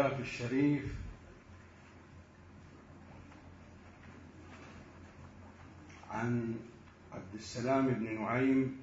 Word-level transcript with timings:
الكافي 0.00 0.22
الشريف. 0.22 0.94
عن 6.10 6.54
عبد 7.12 7.34
السلام 7.34 7.86
بن 7.88 8.22
نعيم. 8.22 8.80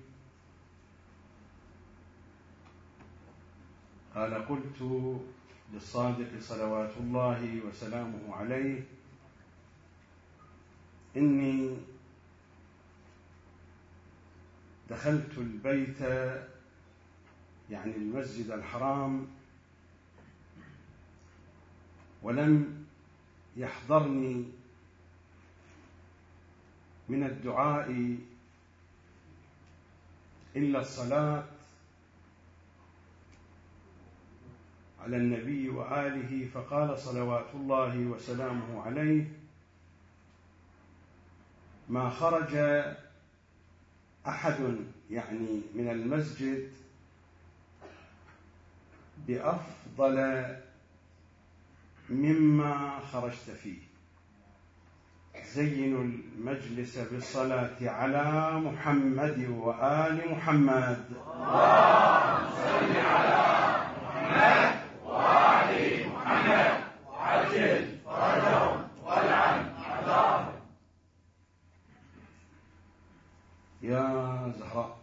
قال 4.16 4.34
قلت 4.34 5.12
للصادق 5.74 6.40
صلوات 6.40 6.98
الله 6.98 7.62
وسلامه 7.66 8.36
عليه 8.36 8.84
إني 11.18 11.78
دخلت 14.90 15.38
البيت 15.38 16.02
يعني 17.70 17.96
المسجد 17.96 18.52
الحرام 18.52 19.28
ولم 22.24 22.86
يحضرني 23.58 24.46
من 27.10 27.24
الدعاء 27.24 28.18
إلا 30.56 30.80
الصلاة 30.80 31.44
على 35.00 35.18
النبي 35.18 35.70
وآله 35.70 36.48
فقال 36.54 37.00
صلوات 37.00 37.46
الله 37.54 37.98
وسلامه 37.98 38.82
عليه 38.82 39.26
ما 41.90 42.10
خرج 42.10 42.56
أحد 44.28 44.76
يعني 45.12 45.62
من 45.76 45.90
المسجد 45.90 46.72
بأفضل 49.28 50.18
مما 52.10 53.00
خرجت 53.12 53.50
فيه. 53.64 53.88
زينوا 55.54 56.04
المجلس 56.04 56.98
بالصلاة 56.98 57.78
على 57.82 58.52
محمد 58.60 59.50
وآل 59.50 60.32
محمد. 60.32 61.04
اللهم 61.12 62.50
صل 62.50 62.92
على 62.96 63.86
محمد 64.04 64.80
وآل 65.06 66.08
محمد 66.10 66.84
وعجل 67.08 67.98
فرجهم 68.06 68.88
والعن 69.04 69.74
عذابهم 69.80 70.54
يا 73.82 74.54
زهراء. 74.60 74.98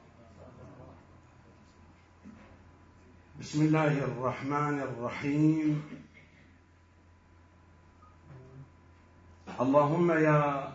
بسم 3.41 3.63
الله 3.63 3.99
الرحمن 3.99 4.81
الرحيم. 4.81 6.04
اللهم 9.61 10.11
يا 10.11 10.73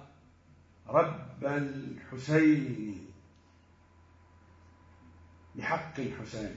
رب 0.87 1.43
الحسين 1.43 3.07
بحق 5.55 5.99
الحسين. 5.99 6.55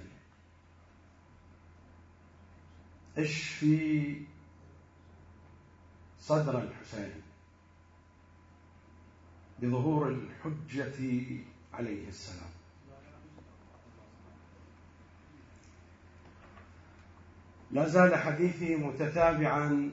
اشفي 3.18 4.20
صدر 6.20 6.62
الحسين 6.62 7.22
بظهور 9.62 10.08
الحجة 10.08 11.26
عليه 11.72 12.08
السلام. 12.08 12.50
لا 17.70 17.88
زال 17.88 18.14
حديثي 18.14 18.76
متتابعا 18.76 19.90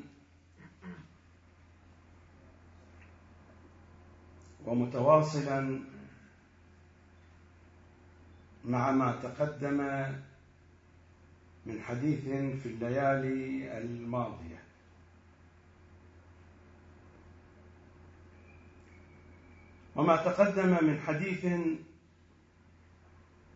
ومتواصلا 4.70 5.80
مع 8.66 8.92
ما 8.92 9.12
تقدم 9.24 9.78
من 11.66 11.82
حديث 11.82 12.24
في 12.62 12.66
الليالي 12.66 13.78
الماضية. 13.78 14.64
وما 19.96 20.16
تقدم 20.16 20.86
من 20.86 21.00
حديث 21.00 21.46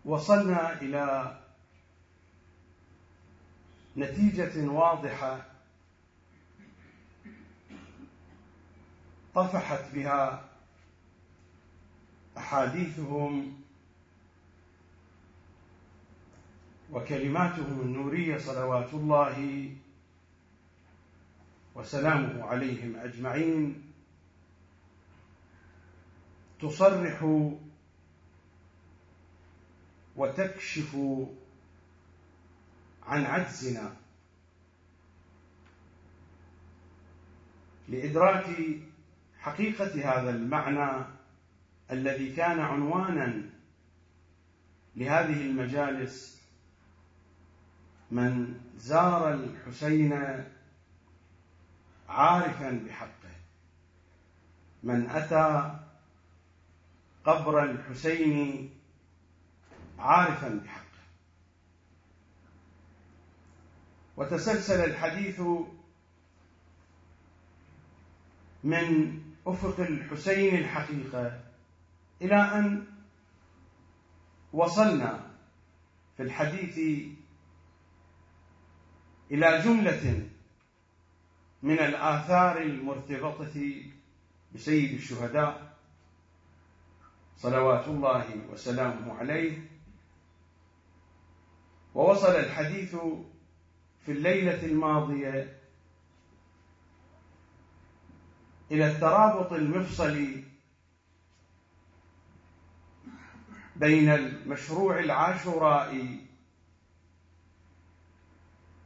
وصلنا 0.06 0.82
إلى 0.82 1.38
نتيجة 3.98 4.68
واضحة 4.68 5.46
طفحت 9.36 9.94
بها 9.94 10.53
أحاديثهم 12.38 13.54
وكلماتهم 16.92 17.82
النورية 17.82 18.38
صلوات 18.38 18.94
الله 18.94 19.70
وسلامه 21.76 22.44
عليهم 22.44 22.96
أجمعين 22.96 23.84
تصرح 26.62 27.24
وتكشف 30.16 30.98
عن 33.04 33.26
عجزنا 33.26 33.96
لإدراك 37.90 38.46
حقيقة 39.40 39.86
هذا 40.20 40.30
المعنى 40.30 41.06
الذي 41.92 42.36
كان 42.36 42.60
عنوانا 42.60 43.42
لهذه 44.96 45.42
المجالس 45.42 46.42
من 48.12 48.60
زار 48.78 49.34
الحسين 49.34 50.44
عارفا 52.10 52.86
بحقه. 52.88 53.14
من 54.84 55.10
أتى 55.10 55.80
قبر 57.26 57.64
الحسين 57.64 58.70
عارفا 60.00 60.50
بحقه. 60.50 60.84
وتسلسل 64.18 64.84
الحديث 64.84 65.42
من 68.64 69.20
أفق 69.48 69.80
الحسين 69.80 70.56
الحقيقة 70.56 71.53
إلى 72.22 72.36
أن 72.36 72.86
وصلنا 74.54 75.32
في 76.18 76.24
الحديث 76.24 76.78
إلى 79.32 79.62
جملة 79.62 80.28
من 81.64 81.80
الآثار 81.80 82.62
المرتبطة 82.62 83.84
بسيد 84.56 84.94
الشهداء 84.94 85.74
صلوات 87.38 87.88
الله 87.88 88.26
وسلامه 88.52 89.14
عليه. 89.14 89.70
ووصل 91.96 92.32
الحديث 92.32 92.96
في 94.06 94.12
الليلة 94.12 94.66
الماضية 94.66 95.60
إلى 98.72 98.92
الترابط 98.92 99.54
المفصلي 99.54 100.44
بين 103.84 104.10
المشروع 104.10 105.00
العاشورائي 105.00 106.20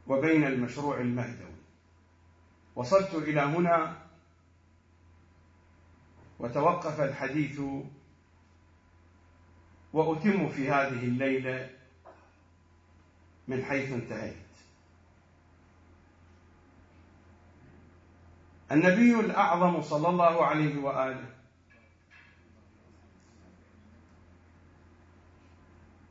وبين 0.06 0.44
المشروع 0.44 1.00
المهدوي. 1.00 1.54
وصلت 2.76 3.14
إلى 3.14 3.40
هنا 3.40 3.96
وتوقف 6.38 7.00
الحديث 7.00 7.60
وأتم 9.92 10.48
في 10.48 10.70
هذه 10.70 11.04
الليلة 11.04 11.70
من 13.48 13.64
حيث 13.64 13.92
انتهيت. 13.92 14.36
النبي 18.72 19.20
الأعظم 19.20 19.82
صلى 19.82 20.08
الله 20.08 20.46
عليه 20.46 20.78
وآله 20.78 21.37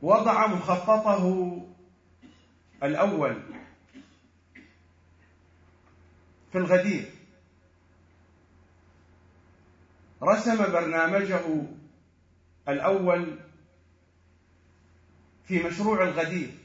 وضع 0.02 0.48
مخططه 0.48 1.58
الأول 2.84 3.42
في 6.52 6.58
الغدير. 6.58 7.12
رسم 10.24 10.58
برنامجه 10.58 11.62
الأول 12.70 13.40
في 15.48 15.64
مشروع 15.64 16.04
الغدير. 16.04 16.58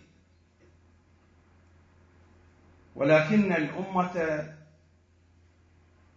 ولكن 2.95 3.53
الأمة 3.53 4.55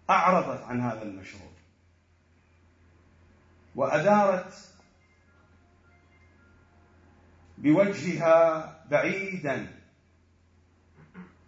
أعرضت 0.10 0.64
عن 0.64 0.82
هذا 0.82 1.04
المشروع. 1.04 1.52
وأدارت 3.76 4.75
بوجهها 7.66 8.86
بعيدا 8.90 9.82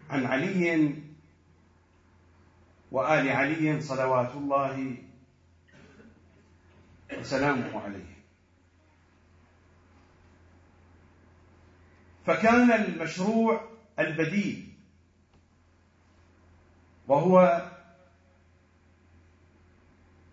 عن 0.10 0.26
علي 0.26 0.96
وآل 2.92 3.30
علي 3.30 3.82
صلوات 3.82 4.32
الله 4.36 4.98
وسلامه 7.20 7.82
عليه. 7.82 8.18
فكان 12.26 12.72
المشروع 12.72 13.70
البديل 14.00 14.74
وهو 17.08 17.62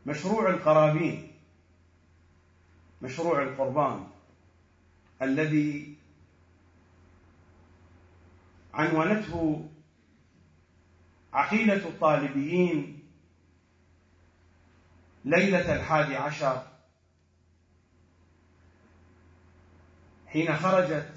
مشروع 0.07 0.51
القرابين 0.51 1.33
مشروع 3.03 3.43
القربان. 3.43 4.13
الذي 5.22 5.96
عنونته 8.75 9.69
عقيلة 11.32 11.88
الطالبيين 11.88 13.02
ليلة 15.25 15.75
الحادي 15.75 16.16
عشر 16.16 16.66
حين 20.26 20.56
خرجت 20.56 21.12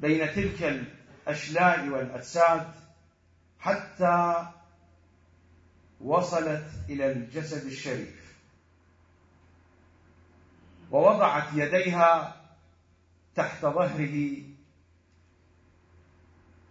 بين 0.00 0.34
تلك 0.34 0.62
الأشلاء 1.26 1.88
والأجساد 1.88 2.72
حتى 3.58 4.46
وصلت 6.00 6.66
إلى 6.88 7.12
الجسد 7.12 7.66
الشريف. 7.66 8.17
ووضعت 10.90 11.52
يديها 11.54 12.36
تحت 13.34 13.62
ظهره 13.62 14.42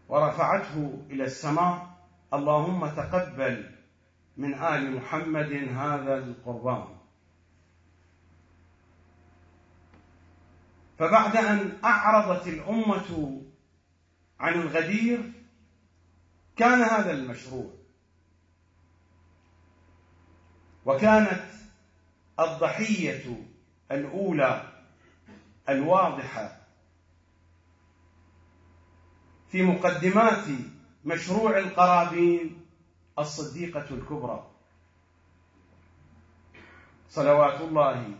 ورفعته 0.09 1.05
إلى 1.09 1.23
السماء. 1.23 1.97
اللهم 2.33 2.87
تقبل 2.87 3.75
من 4.37 4.53
آل 4.53 4.95
محمد 4.95 5.51
هذا 5.53 6.17
القربان. 6.17 6.97
فبعد 10.99 11.35
أن 11.35 11.77
أعرضت 11.83 12.47
الأمة 12.47 13.41
عن 14.39 14.53
الغدير 14.53 15.31
كان 16.55 16.81
هذا 16.81 17.11
المشروع. 17.11 17.73
وكانت 20.85 21.45
الضحية 22.39 23.56
الأولى 23.91 24.73
الواضحة 25.69 26.57
في 29.51 29.63
مقدمات 29.63 30.45
مشروع 31.05 31.57
القرابين 31.57 32.65
الصديقة 33.19 33.85
الكبرى. 33.91 34.47
صلوات 37.09 37.61
الله 37.61 38.11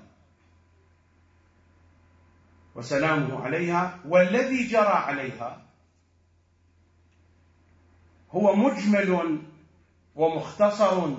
وسلامه 2.76 3.46
عليها 3.46 4.00
والذي 4.06 4.68
جرى 4.68 4.88
عليها 4.88 5.66
هو 8.32 8.56
مجمل 8.56 9.42
ومختصر 10.16 11.14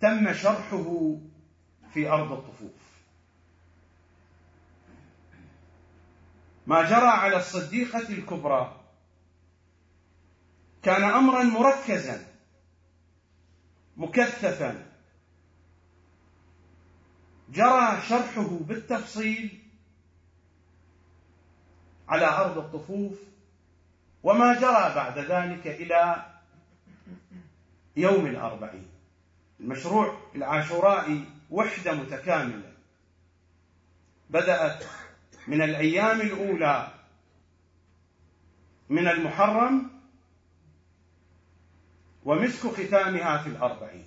تم 0.00 0.32
شرحه 0.32 1.16
في 1.94 2.08
أرض 2.08 2.32
الطفوف. 2.32 2.83
ما 6.66 6.82
جرى 6.82 7.06
على 7.06 7.36
الصديقة 7.36 8.08
الكبرى. 8.08 8.80
كان 10.82 11.04
أمرا 11.04 11.42
مركزا 11.42 12.26
مكثفا. 13.96 14.86
جرى 17.48 18.00
شرحه 18.08 18.48
بالتفصيل 18.48 19.62
على 22.08 22.26
أرض 22.26 22.58
الطفوف 22.58 23.18
وما 24.22 24.54
جرى 24.54 24.94
بعد 24.94 25.18
ذلك 25.18 25.66
إلى 25.66 26.26
يوم 27.96 28.26
الأربعين. 28.26 28.88
المشروع 29.60 30.18
العاشورائي 30.34 31.24
وحدة 31.50 31.94
متكاملة. 31.94 32.72
بدأت 34.30 34.84
من 35.46 35.62
الأيام 35.62 36.20
الأولى 36.20 36.92
من 38.88 39.08
المحرم 39.08 39.90
ومسك 42.24 42.66
ختامها 42.66 43.38
في 43.38 43.48
الأربعين. 43.48 44.06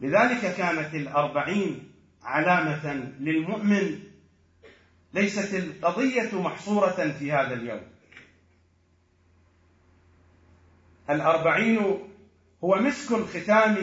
لذلك 0.00 0.56
كانت 0.56 0.94
الأربعين 0.94 1.92
علامة 2.22 2.94
للمؤمن 3.20 4.00
ليست 5.14 5.54
القضية 5.54 6.40
محصورة 6.40 7.12
في 7.18 7.32
هذا 7.32 7.54
اليوم. 7.54 7.82
الأربعين 11.10 11.78
هو 12.64 12.74
مسك 12.74 13.12
الختام 13.12 13.76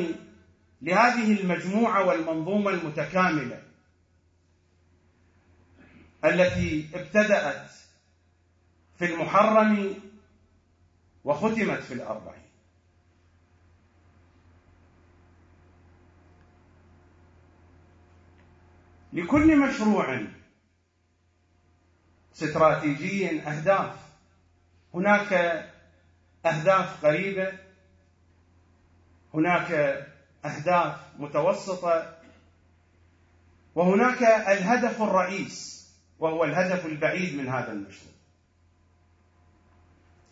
لهذه 0.82 1.41
المجموعة 1.41 2.06
والمنظومة 2.08 2.70
المتكاملة. 2.70 3.71
التي 6.25 6.90
ابتدأت 6.94 7.72
في 9.00 9.06
المحرم 9.06 9.96
وختمت 11.24 11.80
في 11.80 11.94
الأربعين 11.94 12.42
لكل 19.13 19.60
مشروع 19.60 20.22
استراتيجي 22.34 23.42
أهداف. 23.42 23.96
هناك 24.94 25.34
أهداف 26.46 27.06
قريبة 27.06 27.54
هناك 29.34 29.72
أهداف 30.46 31.00
متوسطة 31.20 32.18
وهناك 33.75 34.24
الهدف 34.24 35.01
الرئيس. 35.01 35.81
وهو 36.22 36.44
الهدف 36.44 36.86
البعيد 36.86 37.36
من 37.36 37.48
هذا 37.48 37.72
المشروع. 37.72 38.13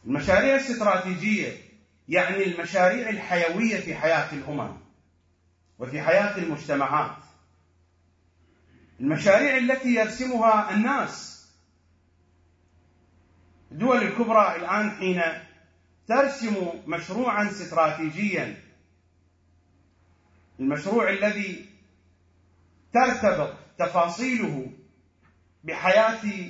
المشاريع 0.06 0.56
الاستراتيجية 0.56 1.58
يعني 2.10 2.44
المشاريع 2.44 3.10
الحيوية 3.10 3.80
في 3.80 3.96
حياة 3.96 4.34
الأمم 4.34 4.78
وفي 5.80 6.02
حياة 6.02 6.38
المجتمعات. 6.38 7.18
المشاريع 9.00 9.58
التي 9.58 9.96
يرسمها 9.96 10.74
الناس. 10.74 11.46
الدول 13.72 13.98
الكبرى 13.98 14.56
الآن 14.56 14.92
حين 14.92 15.22
ترسم 16.08 16.68
مشروعا 16.88 17.50
استراتيجيا 17.50 18.58
المشروع 20.60 21.10
الذي 21.10 21.66
ترتبط 22.94 23.54
تفاصيله 23.78 24.72
بحياة 25.70 26.50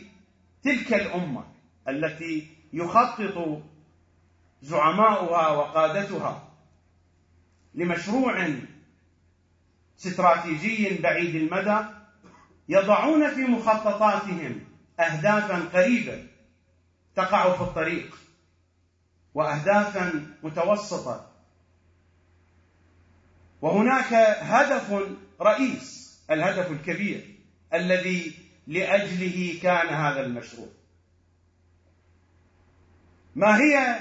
تلك 0.63 0.93
الأمة 0.93 1.43
التي 1.87 2.47
يخطط 2.73 3.61
زعماؤها 4.61 5.47
وقادتها 5.49 6.47
لمشروع 7.75 8.47
استراتيجي 9.97 10.97
بعيد 10.97 11.35
المدى 11.35 11.85
يضعون 12.69 13.29
في 13.29 13.41
مخططاتهم 13.41 14.61
أهدافا 14.99 15.79
قريبة 15.79 16.27
تقع 17.15 17.53
في 17.53 17.61
الطريق 17.61 18.15
واهدافا 19.33 20.35
متوسطة. 20.43 21.31
وهناك 23.61 24.13
هدف 24.41 25.17
رئيس 25.41 26.19
الهدف 26.31 26.71
الكبير 26.71 27.35
الذي 27.73 28.48
لأجله 28.69 29.59
كان 29.63 29.87
هذا 29.87 30.25
المشروع. 30.25 30.67
ما 33.35 33.57
هي 33.57 33.99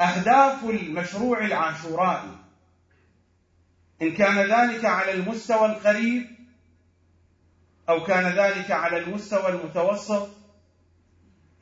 أهداف 0.00 0.64
المشروع 0.64 1.44
العاشورائي؟ 1.44 2.36
إن 4.02 4.14
كان 4.14 4.38
ذلك 4.38 4.84
على 4.84 5.12
المستوى 5.12 5.66
القريب 5.66 6.26
أو 7.88 8.04
كان 8.04 8.26
ذلك 8.26 8.70
على 8.70 8.98
المستوى 8.98 9.48
المتوسط 9.48 10.28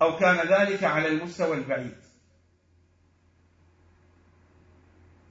أو 0.03 0.17
كان 0.17 0.37
ذلك 0.37 0.85
على 0.85 1.09
المستوى 1.09 1.57
البعيد. 1.57 1.97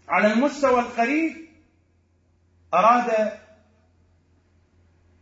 على 0.08 0.34
المستوى 0.34 0.80
القريب 0.80 1.48
أراد 2.74 3.40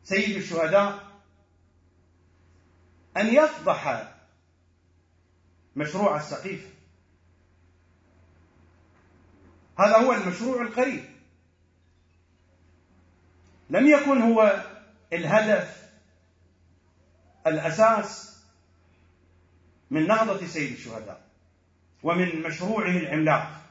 سيد 0.03 0.37
الشهداء 0.37 1.04
أن 3.17 3.27
يفضح 3.27 4.11
مشروع 5.75 6.17
السقيفة 6.17 6.69
هذا 9.79 9.97
هو 9.97 10.13
المشروع 10.13 10.61
القريب. 10.61 11.05
لم 13.69 13.87
يكن 13.87 14.21
هو 14.21 14.63
الهدف 15.13 15.89
الأساس 17.47 18.39
من 19.91 20.07
نهضة 20.07 20.47
سيد 20.47 20.71
الشهداء 20.71 21.21
ومن 22.03 22.41
مشروعه 22.41 22.89
العملاق. 22.97 23.61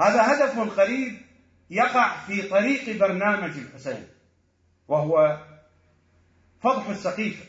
هذا 0.00 0.32
هدف 0.32 0.80
قريب 0.80 1.20
يقع 1.70 2.26
في 2.26 2.42
طريق 2.42 2.98
برنامج 2.98 3.58
الحسين 3.58 4.08
وهو 4.88 5.38
فضح 6.64 6.86
السقيفة 6.86 7.44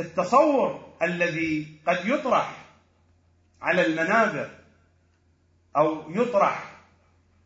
التصور 0.00 0.94
الذي 1.02 1.80
قد 1.86 2.06
يطرح 2.06 2.66
على 3.62 3.86
المنابر 3.86 4.50
أو 5.76 6.10
يطرح 6.10 6.80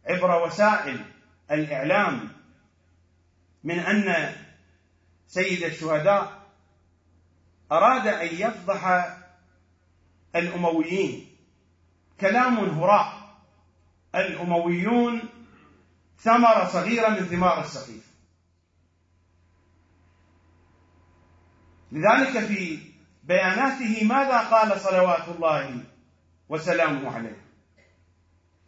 عبر 0.04 0.44
وسائل 0.46 1.04
الإعلام 1.50 2.28
من 3.64 3.78
أن 3.78 4.36
سيد 5.26 5.62
الشهداء 5.62 6.42
أراد 7.72 8.06
أن 8.06 8.26
يفضح 8.26 9.14
الأمويين. 10.36 11.36
كلام 12.20 12.58
هراء. 12.58 13.24
الأمويون 14.14 15.22
ثمرة 16.18 16.64
صغيرة 16.64 17.08
من 17.08 17.26
ثمار 17.26 17.60
السقيف 17.60 18.13
لذلك 21.94 22.38
في 22.38 22.78
بياناته 23.24 24.04
ماذا 24.04 24.38
قال 24.38 24.80
صلوات 24.80 25.28
الله 25.28 25.84
وسلامه 26.48 27.14
عليه؟ 27.16 27.44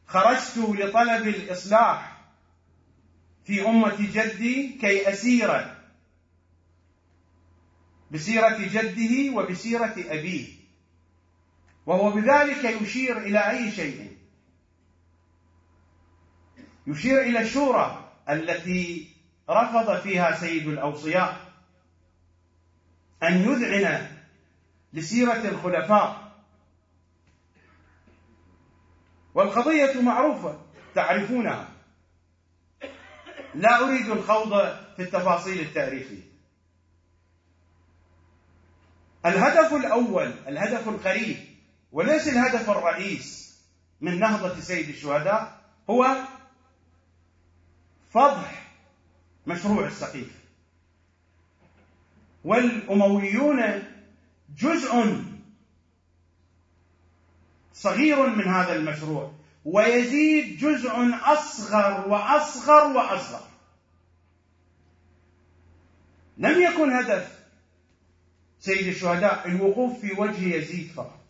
خرجت 0.06 0.58
لطلب 0.58 1.28
الإصلاح 1.28 2.16
في 3.44 3.68
أمة 3.68 3.96
جدي 3.98 4.78
كي 4.80 5.08
أسير. 5.10 5.76
بسيرة 8.10 8.58
جده 8.58 9.36
وبسيرة 9.36 9.94
أبيه. 10.08 10.48
وهو 11.86 12.10
بذلك 12.10 12.64
يشير 12.64 13.18
إلى 13.18 13.50
أي 13.50 13.72
شيء؟ 13.72 14.16
يشير 16.86 17.20
إلى 17.22 17.40
الشورى 17.40 18.12
التي 18.30 19.08
رفض 19.50 20.00
فيها 20.00 20.36
سيد 20.36 20.68
الأوصياء. 20.68 21.45
أن 23.22 23.34
يذعن 23.34 24.16
لسيرة 24.92 25.48
الخلفاء. 25.48 26.32
والقضية 29.34 30.00
معروفة 30.00 30.60
تعرفونها. 30.94 31.68
لا 33.54 33.84
أريد 33.84 34.08
الخوض 34.10 34.50
في 34.96 35.02
التفاصيل 35.02 35.60
التاريخية. 35.60 36.22
الهدف 39.26 39.74
الأول 39.74 40.32
الهدف 40.48 40.88
القريب 40.88 41.36
وليس 41.92 42.28
الهدف 42.28 42.70
الرئيس 42.70 43.56
من 44.00 44.20
نهضة 44.20 44.60
سيد 44.60 44.88
الشهداء 44.88 45.60
هو 45.90 46.16
فضح 48.10 48.72
مشروع 49.46 49.86
السقيف. 49.86 50.45
والأمويون 52.46 53.82
جزء 54.56 55.22
صغير 57.72 58.26
من 58.26 58.44
هذا 58.44 58.76
المشروع 58.76 59.32
ويزيد 59.64 60.58
جزء 60.58 60.90
أصغر 61.22 62.08
وأصغر 62.08 62.96
وأصغر. 62.96 63.46
لم 66.38 66.62
يكن 66.62 66.92
هدف 66.92 67.38
سيد 68.60 68.86
الشهداء 68.86 69.48
الوقوف 69.48 70.00
في 70.00 70.12
وجه 70.20 70.56
يزيد 70.56 70.90
فقط. 70.90 71.20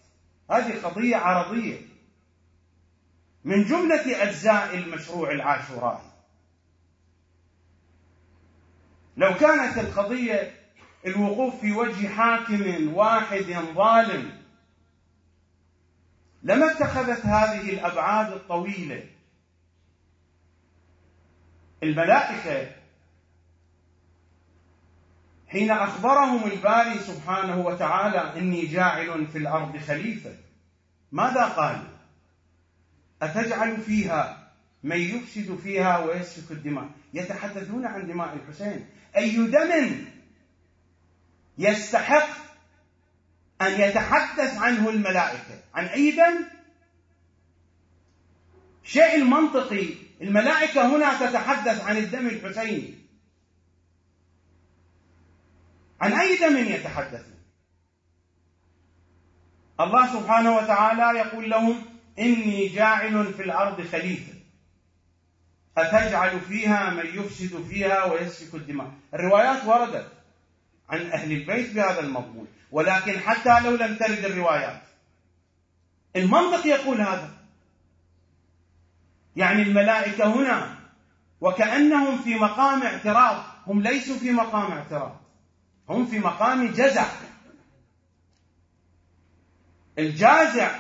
هذه 0.51 0.81
قضية 0.83 1.17
عرضية. 1.17 1.81
من 3.45 3.65
جملة 3.65 4.23
أجزاء 4.23 4.79
المشروع 4.79 5.31
العاشورائي 5.31 6.11
لو 9.17 9.35
كانت 9.35 9.79
القضية 9.79 10.66
الوقوف 11.07 11.61
في 11.61 11.73
وجه 11.73 12.09
حاكم 12.09 12.95
واحد 12.95 13.45
ظالم. 13.75 14.31
لما 16.43 16.73
اتخذت 16.73 17.27
هذه 17.27 17.71
الأبعاد 17.71 18.33
الطويلة. 18.33 19.05
الملائكة 21.83 22.71
حين 25.49 25.71
أخبرهم 25.71 26.51
الباري 26.51 26.99
سبحانه 26.99 27.67
وتعالى 27.67 28.39
إني 28.39 28.67
جاعل 28.67 29.27
في 29.27 29.39
الأرض 29.39 29.77
خليفة 29.77 30.31
ماذا 31.13 31.45
قال؟ 31.45 31.83
أتجعل 33.23 33.77
فيها 33.77 34.53
من 34.83 34.97
يفسد 34.97 35.57
فيها 35.57 35.99
ويسفك 35.99 36.51
الدماء؟ 36.51 36.91
يتحدثون 37.15 37.87
عن 37.87 38.07
دماء 38.07 38.35
الحسين. 38.35 38.87
أي 39.17 39.47
دم 39.47 40.05
يستحق 41.59 42.29
أن 43.63 43.81
يتحدث 43.81 44.59
عنه 44.59 44.89
الملائكة. 44.91 45.61
عن 45.75 45.85
أي 45.87 46.11
دم 46.11 46.45
شيء 48.85 49.15
المنطقي 49.15 49.89
الملائكة 50.23 50.97
هنا 50.97 51.27
تتحدث 51.27 51.85
عن 51.85 51.97
الدم 51.97 52.27
الحسيني. 52.27 52.95
عن 56.01 56.13
أي 56.13 56.37
دم 56.37 56.57
يتحدثون 56.57 57.37
الله 59.81 60.13
سبحانه 60.13 60.57
وتعالى 60.57 61.19
يقول 61.19 61.51
لهم 61.51 61.85
إني 62.19 62.69
جاعل 62.69 63.35
في 63.35 63.43
الأرض 63.43 63.87
خليفة. 63.87 64.33
أتجعل 65.79 66.41
فيها 66.41 66.91
من 66.91 67.07
يفسد 67.07 67.67
فيها 67.69 68.05
ويسفك 68.05 68.55
الدماء. 68.55 68.93
الروايات 69.15 69.65
وردت. 69.65 70.16
عن 70.89 71.01
أهل 71.11 71.33
البيت 71.33 71.73
بهذا 71.73 72.01
المضمون 72.01 72.47
ولكن 72.73 73.19
حتى 73.19 73.61
لو 73.61 73.77
لم 73.77 73.97
ترد 73.97 74.25
الروايات. 74.25 74.83
المنطق 76.17 76.67
يقول 76.67 77.01
هذا. 77.01 77.31
يعني 79.37 79.63
الملائكة 79.63 80.35
هنا 80.35 80.77
وكأنهم 81.41 82.19
في 82.19 82.35
مقام 82.35 82.83
اعتراض. 82.83 83.45
هم 83.67 83.83
ليسوا 83.83 84.17
في 84.17 84.31
مقام 84.31 84.73
اعتراض. 84.73 85.21
هم 85.89 86.07
في 86.07 86.19
مقام 86.19 86.67
جزع. 86.67 87.07
الجازع 89.99 90.79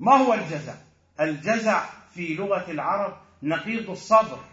ما 0.00 0.12
هو 0.16 0.34
الجزع؟ 0.34 0.74
الجزع 1.20 1.84
في 2.14 2.34
لغة 2.34 2.70
العرب 2.70 3.16
نقيض 3.42 3.90
الصبر. 3.90 4.44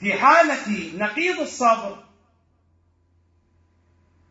في 0.00 0.12
حالة 0.12 0.96
نقيض 0.96 1.40
الصبر 1.40 2.04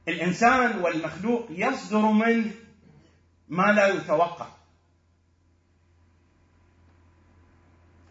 الإنسان 0.07 0.79
والمخلوق 0.79 1.47
يصدر 1.49 2.01
منه 2.01 2.51
ما 3.49 3.71
لا 3.71 3.87
يتوقع. 3.87 4.47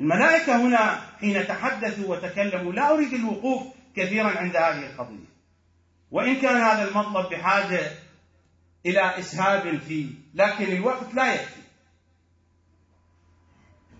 الملائكة 0.00 0.56
هنا 0.56 1.00
حين 1.20 1.46
تحدثوا 1.46 2.16
وتكلموا 2.16 2.72
لا 2.72 2.94
أريد 2.94 3.14
الوقوف 3.14 3.62
كثيرا 3.96 4.28
عند 4.28 4.56
هذه 4.56 4.86
القضية. 4.86 5.36
وإن 6.10 6.36
كان 6.40 6.56
هذا 6.56 6.88
المطلب 6.88 7.30
بحاجة 7.30 7.90
إلى 8.86 9.18
إسهاب 9.18 9.78
فيه 9.78 10.10
لكن 10.34 10.64
الوقت 10.64 11.14
لا 11.14 11.34
يكفي. 11.34 11.60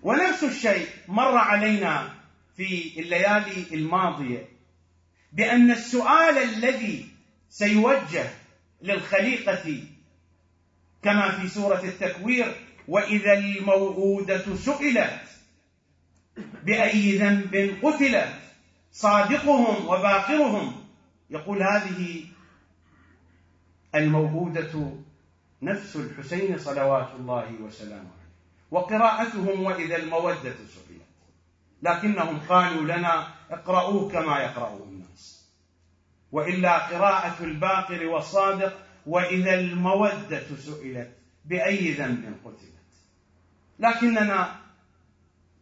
ونفس 0.03 0.45
الشيء 0.45 0.89
مر 1.09 1.37
علينا 1.37 2.15
في 2.57 3.01
الليالي 3.01 3.65
الماضية 3.73 4.49
بأن 5.33 5.71
السؤال 5.71 6.39
الذي 6.39 7.09
سيوجه 7.51 8.31
للخليقة 8.83 9.83
كما 11.03 11.31
في 11.31 11.49
سورة 11.49 11.85
التكوير 11.85 12.55
وإذا 12.89 13.33
الموءودة 13.33 14.57
سئلت 14.57 15.21
بأي 16.65 17.19
ذنب 17.19 17.79
قتلت 17.83 18.35
صادقهم 18.93 19.87
وباقرهم 19.87 20.85
يقول 21.31 21.63
هذه 21.63 22.25
الموجودة 23.95 24.93
نفس 25.63 25.97
الحسين 25.97 26.59
صلوات 26.59 27.09
الله 27.19 27.53
وسلامه 27.61 28.11
وقراءتهم 28.71 29.63
وإذا 29.65 29.97
المودة 29.97 30.55
سئلت. 30.75 31.06
لكنهم 31.87 32.40
قالوا 32.49 32.83
لنا 32.83 33.28
اقرأوه 33.50 34.11
كما 34.11 34.38
يقرأه 34.38 34.85
الناس. 34.85 35.50
وإلا 36.33 36.78
قراءة 36.78 37.45
الباقر 37.45 38.07
والصادق 38.07 38.73
وإذا 39.07 39.55
المودة 39.55 40.57
سئلت 40.57 41.11
بأي 41.45 41.93
ذنب 41.93 42.35
قتلت. 42.45 42.73
لكننا 43.78 44.57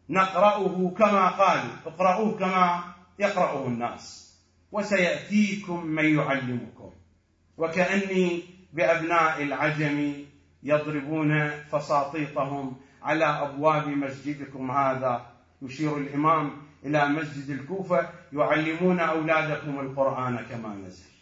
نقرأه 0.09 0.95
كما 0.99 1.28
قالوا 1.28 1.73
اقرأوه 1.87 2.38
كما 2.38 2.85
يقرأه 3.19 3.66
الناس. 3.66 4.35
وسيأتيكم 4.73 5.87
من 5.87 6.19
يعلمكم. 6.19 6.90
وكأني 7.59 8.43
بأبناء 8.73 9.43
العجم 9.43 10.25
يضربون 10.62 11.50
فساطيطهم 11.50 12.76
على 13.02 13.25
أبواب 13.25 13.88
مسجدكم 13.88 14.71
هذا 14.71 15.34
يشير 15.64 15.99
الإمام 15.99 16.62
إلى 16.85 17.09
مسجد 17.09 17.50
الكوفة 17.50 18.11
يعلمون 18.33 19.00
أولادكم 19.00 19.80
القرآن 19.80 20.37
كما 20.37 20.75
نزل. 20.75 21.14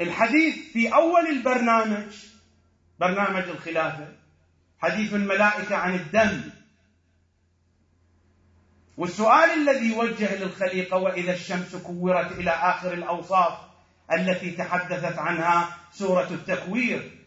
الحديث 0.00 0.72
في 0.72 0.94
أول 0.94 1.26
البرنامج 1.26 2.26
برنامج 3.00 3.42
الخلافة 3.42 4.12
حديث 4.78 5.14
الملائكة 5.14 5.76
عن 5.76 5.94
الدم. 5.94 6.50
والسؤال 8.96 9.50
الذي 9.50 9.92
وجه 9.92 10.36
للخليقة 10.36 10.96
وإذا 10.96 11.32
الشمس 11.32 11.76
كورت 11.76 12.32
إلى 12.32 12.50
آخر 12.50 12.92
الأوصاف 12.92 13.58
التي 14.12 14.50
تحدثت 14.50 15.18
عنها 15.18 15.78
سورة 15.98 16.30
التكوير 16.30 17.24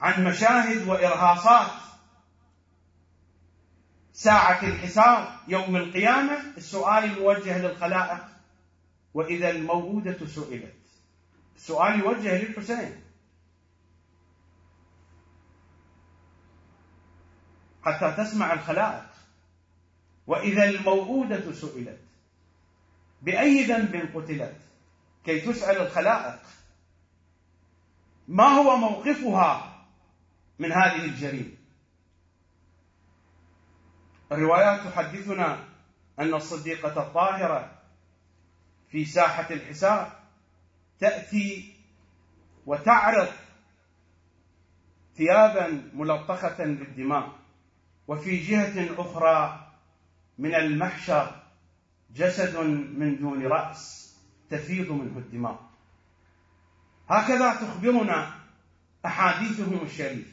عن 0.00 0.24
مشاهد 0.24 0.88
وإرهاصات. 0.88 1.70
ساعة 4.12 4.62
الحساب 4.62 5.28
يوم 5.48 5.76
القيامة 5.76 6.38
السؤال 6.56 7.04
الموجه 7.04 7.58
للخلائق 7.58 8.24
وإذا 9.14 9.50
الموءودة 9.50 10.26
سئلت. 10.26 10.74
السؤال 11.56 12.00
يوجه 12.00 12.42
للحسين. 12.42 13.02
حتى 17.82 18.14
تسمع 18.16 18.52
الخلائق. 18.52 19.06
وإذا 20.26 20.64
الموءودة 20.64 21.52
سئلت. 21.52 22.00
بأي 23.22 23.64
ذنب 23.64 24.10
قتلت؟ 24.14 24.56
كي 25.24 25.40
تسأل 25.40 25.76
الخلائق. 25.76 26.38
ما 28.30 28.44
هو 28.44 28.76
موقفها 28.76 29.84
من 30.58 30.72
هذه 30.72 31.04
الجريمة؟ 31.04 31.56
الروايات 34.32 34.80
تحدثنا 34.80 35.64
أن 36.18 36.34
الصديقة 36.34 37.02
الطاهرة 37.02 37.78
في 38.88 39.04
ساحة 39.04 39.54
الحساب 39.54 40.12
تأتي 40.98 41.74
وتعرض 42.66 43.28
ثيابا 45.16 45.90
ملطخة 45.94 46.64
بالدماء 46.64 47.32
وفي 48.08 48.36
جهة 48.36 49.00
أخرى 49.00 49.66
من 50.38 50.54
المحشر 50.54 51.42
جسد 52.14 52.56
من 52.96 53.16
دون 53.16 53.46
رأس 53.46 54.14
تفيض 54.50 54.90
منه 54.92 55.18
الدماء. 55.18 55.69
هكذا 57.10 57.54
تخبرنا 57.54 58.34
أحاديثهم 59.06 59.80
الشريفة 59.86 60.30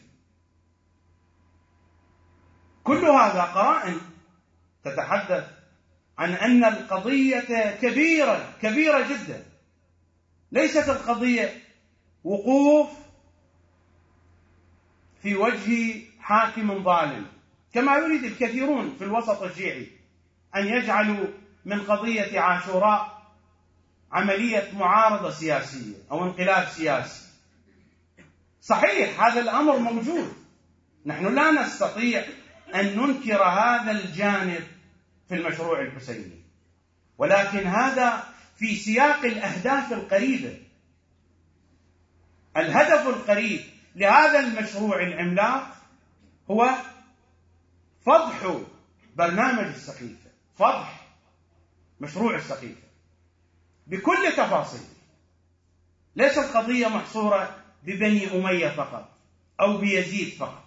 كل 2.84 3.06
هذا 3.06 3.42
قرائن 3.42 4.02
تتحدث 4.84 5.50
عن 6.18 6.34
أن 6.34 6.64
القضية 6.64 7.76
كبيرة 7.82 8.54
كبيرة 8.62 9.08
جدا. 9.08 9.46
ليست 10.52 10.90
القضية 10.90 11.62
وقوف 12.24 12.90
في 15.22 15.36
وجه 15.36 16.02
حاكم 16.20 16.84
ظالم. 16.84 17.26
كما 17.74 17.98
يريد 17.98 18.24
الكثيرون 18.24 18.96
في 18.98 19.04
الوسط 19.04 19.44
الشيعي 19.44 19.88
أن 20.56 20.68
يجعلوا 20.68 21.28
من 21.66 21.82
قضية 21.82 22.40
عاشوراء 22.40 23.17
عملية 24.12 24.72
معارضة 24.74 25.32
سياسية 25.32 25.96
أو 26.12 26.24
انقلاب 26.24 26.68
سياسي. 26.68 27.22
صحيح 28.62 29.24
هذا 29.24 29.40
الأمر 29.42 29.78
موجود. 29.78 30.34
نحن 31.06 31.36
لا 31.36 31.52
نستطيع 31.52 32.26
أن 32.76 32.98
ننكر 32.98 33.44
هذا 33.44 33.92
الجانب 33.92 34.64
في 35.30 35.36
المشروع 35.36 35.82
الحسيني. 35.82 36.42
ولكن 37.18 37.68
هذا 37.68 38.24
في 38.56 38.76
سياق 38.76 39.20
الأهداف 39.20 39.94
القريبة. 39.94 40.58
الهدف 42.58 43.08
القريب 43.08 43.62
لهذا 43.96 44.40
المشروع 44.40 45.04
العملاق 45.04 45.78
هو 46.52 46.76
فضح 48.06 48.58
برنامج 49.16 49.66
السقيفة 49.66 50.30
فضح 50.56 51.08
مشروع 52.00 52.36
السقيفة 52.36 52.87
بكل 53.88 54.32
تفاصيله 54.38 54.98
ليست 56.16 56.40
قضية 56.40 56.88
محصورة 56.88 57.64
ببني 57.84 58.32
أمية 58.36 58.70
فقط 58.70 59.10
أو 59.62 59.78
بيزيد 59.78 60.34
فقط. 60.34 60.64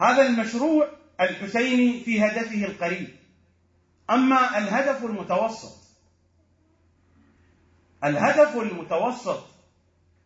هذا 0.00 0.26
المشروع 0.26 0.88
الحسيني 1.20 2.00
في 2.04 2.24
هدفه 2.24 2.64
القريب. 2.64 3.16
أما 4.10 4.58
الهدف 4.58 5.04
المتوسط 5.04 5.84
الهدف 8.04 8.56
المتوسط 8.56 9.46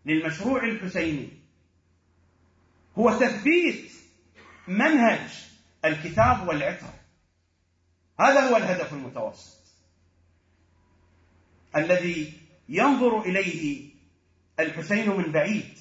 للمشروع 0.07 0.65
الحسيني 0.65 1.29
هو 2.99 3.19
تثبيت 3.19 3.93
منهج 4.69 5.49
الكتاب 5.85 6.49
والعترة 6.49 6.95
هذا 8.21 8.41
هو 8.41 8.57
الهدف 8.57 8.93
المتوسط. 8.93 9.59
الذي 11.77 12.33
ينظر 12.69 13.21
إليه 13.21 13.91
الحسين 14.61 15.11
من 15.11 15.33
بعيد. 15.33 15.79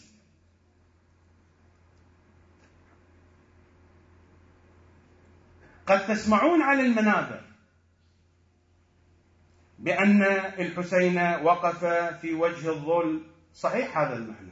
قد 5.87 6.07
تسمعون 6.07 6.61
على 6.61 6.81
المنابر 6.81 7.41
بأن 9.79 10.23
الحسين 10.59 11.17
وقف 11.19 11.85
في 12.21 12.33
وجه 12.33 12.69
الظل. 12.69 13.21
صحيح 13.53 13.97
هذا 13.97 14.15
المعنى. 14.15 14.51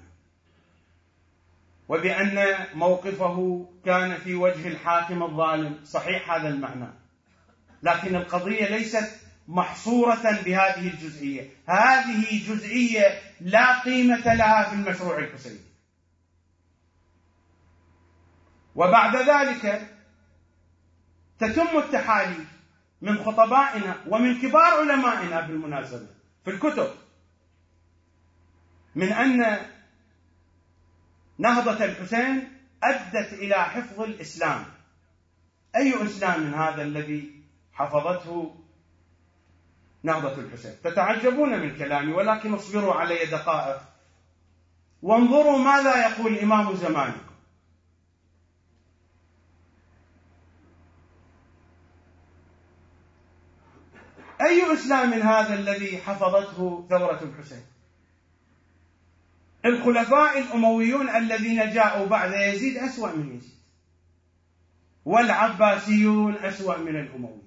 وبأن 1.89 2.67
موقفه 2.73 3.69
كان 3.85 4.17
في 4.17 4.35
وجه 4.35 4.67
الحاكم 4.67 5.23
الظالم. 5.23 5.85
صحيح 5.85 6.31
هذا 6.31 6.47
المعنى. 6.47 7.04
لكن 7.83 8.15
القضية 8.15 8.67
ليست 8.67 9.19
محصورة 9.47 10.41
بهذه 10.45 10.87
الجزئية. 10.87 11.49
هذه 11.67 12.47
جزئية 12.47 13.21
لا 13.41 13.79
قيمة 13.79 14.33
لها 14.33 14.69
في 14.69 14.75
المشروع 14.75 15.17
الحسيني. 15.19 15.59
وبعد 18.75 19.15
ذلك 19.15 19.89
تتم 21.39 21.77
التحاليل 21.77 22.45
من 23.01 23.17
خطبائنا 23.23 23.95
ومن 24.07 24.41
كبار 24.41 24.73
علمائنا 24.79 25.41
بالمناسبة 25.41 26.07
في 26.45 26.51
الكتب 26.51 26.89
من 28.95 29.13
أن 29.13 29.57
نهضة 31.37 31.85
الحسين 31.85 32.51
أدت 32.83 33.33
إلى 33.33 33.55
حفظ 33.55 34.01
الإسلام. 34.01 34.65
أي 35.75 36.05
إسلام 36.05 36.53
هذا 36.53 36.81
الذي 36.81 37.34
حفظته 37.75 38.55
نهضة 40.03 40.41
الحسين. 40.41 40.71
تتعجبون 40.83 41.59
من 41.59 41.77
كلامي 41.77 42.13
ولكن 42.13 42.53
اصبروا 42.53 42.93
علي 42.93 43.25
دقائق. 43.25 43.81
وانظروا 45.01 45.57
ماذا 45.57 46.07
يقول 46.07 46.37
إمام 46.37 46.75
زمانكم 46.75 47.35
أي 54.41 54.73
إسلام 54.73 55.13
هذا 55.13 55.53
الذي 55.53 55.97
حفظته 55.97 56.87
ثورة 56.89 57.23
الحسين؟ 57.23 57.65
الخلفاء 59.65 60.39
الأمويون 60.39 61.09
الذين 61.09 61.69
جاءوا 61.73 62.05
بعد 62.05 62.31
يزيد 62.33 62.77
أسوأ 62.77 63.11
من 63.15 63.35
يزيد. 63.35 63.59
والعباسيون 65.05 66.35
أسوأ 66.35 66.77
من 66.77 66.95
الأمويين. 66.95 67.44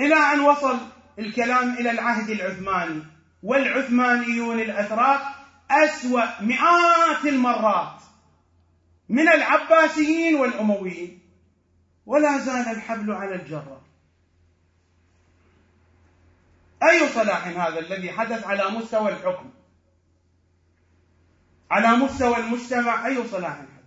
إلى 0.00 0.14
أن 0.14 0.40
وصل 0.40 0.78
الكلام 1.18 1.72
إلى 1.74 1.90
العهد 1.90 2.30
العثماني. 2.30 3.02
والعثمانيون 3.42 4.60
الأتراك 4.60 5.20
أسوأ 5.70 6.42
مئات 6.42 7.24
المرات 7.24 8.02
من 9.08 9.28
العباسيين 9.28 10.34
والأمويين. 10.34 11.20
ولا 12.06 12.38
زال 12.38 12.68
الحبل 12.76 13.12
على 13.12 13.34
الجرة. 13.34 13.82
أي 16.82 17.08
صلاح 17.08 17.46
هذا 17.46 17.78
الذي 17.78 18.12
حدث 18.12 18.46
على 18.46 18.70
مستوى 18.70 19.12
الحكم؟ 19.12 19.50
على 21.70 21.96
مستوى 21.96 22.36
المجتمع 22.36 23.06
أي 23.06 23.28
صلاح 23.28 23.56
حدث 23.58 23.80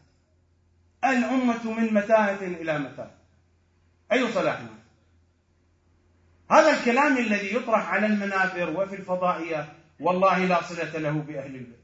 الأمة 1.03 1.71
من 1.71 1.93
متاهة 1.93 2.41
إلى 2.41 2.79
متاهة. 2.79 3.15
أي 4.11 4.31
صلاح 4.31 4.59
هذا؟ 4.59 4.82
هذا 6.51 6.79
الكلام 6.79 7.17
الذي 7.17 7.55
يطرح 7.55 7.89
على 7.89 8.05
المنابر 8.05 8.69
وفي 8.69 8.95
الفضائيات 8.95 9.67
والله 9.99 10.45
لا 10.45 10.63
صلة 10.63 10.97
له 10.97 11.11
بأهل 11.11 11.55
البيت. 11.55 11.83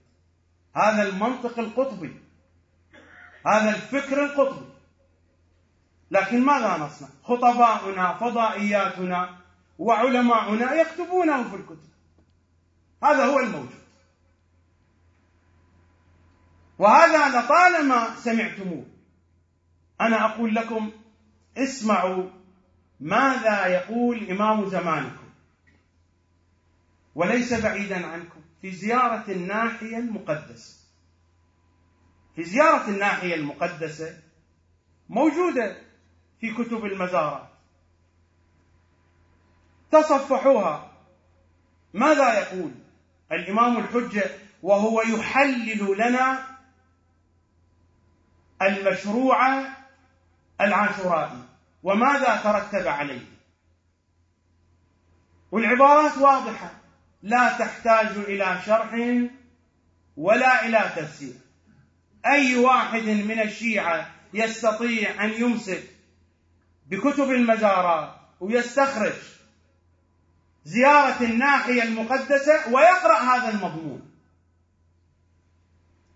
هذا 0.76 1.04
المنطق 1.04 1.60
القطبي. 1.60 2.14
هذا 3.48 3.70
الفكر 3.70 4.26
القطبي. 4.26 4.66
لكن 6.12 6.46
ماذا 6.46 6.78
نصنع؟ 6.78 7.08
خطباؤنا 7.24 8.14
فضائياتنا 8.14 9.38
وعلماؤنا 9.80 10.74
يكتبونه 10.74 11.50
في 11.50 11.56
الكتب. 11.56 11.90
هذا 13.04 13.26
هو 13.26 13.40
الموجود. 13.40 13.80
وهذا 16.80 17.40
لطالما 17.40 18.16
سمعتموه. 18.16 18.86
أنا 20.02 20.26
أقول 20.26 20.56
لكم 20.56 20.92
اسمعوا 21.58 22.30
ماذا 23.00 23.66
يقول 23.68 24.30
إمام 24.30 24.70
زمانكم؟ 24.70 25.30
وليس 27.16 27.54
بعيدا 27.54 28.06
عنكم. 28.08 28.42
في 28.62 28.72
زيارة 28.72 29.32
الناحية 29.32 29.98
المقدسة. 29.98 30.80
في 32.36 32.44
زيارة 32.44 32.90
الناحية 32.90 33.36
المقدسة 33.36 34.18
موجودة 35.10 35.78
في 36.40 36.54
كتب 36.54 36.86
المزارات. 36.86 37.50
تصفحوها. 39.92 40.92
ماذا 41.94 42.40
يقول 42.40 42.72
الإمام 43.32 43.78
الحجة 43.78 44.32
وهو 44.64 45.02
يحلل 45.02 45.98
لنا 45.98 46.58
المشروع 48.62 49.66
العاشورائي؟ 50.62 51.49
وماذا 51.84 52.36
ترتب 52.44 52.88
عليه؟ 52.88 53.26
والعبارات 55.52 56.18
واضحة. 56.18 56.72
لا 57.24 57.58
تحتاج 57.60 58.18
إلى 58.18 58.62
شرح 58.66 59.20
ولا 60.18 60.66
إلى 60.66 60.92
تفسير. 60.96 61.34
أي 62.26 62.56
واحد 62.56 63.04
من 63.04 63.42
الشيعة 63.42 64.12
يستطيع 64.34 65.24
أن 65.26 65.30
يمسك 65.30 65.84
بكتب 66.88 67.30
المزارات 67.30 68.16
ويستخرج 68.40 69.14
زيارة 70.66 71.24
الناحية 71.24 71.84
المقدسة 71.84 72.74
ويقرأ 72.74 73.20
هذا 73.20 73.50
المضمون. 73.50 74.12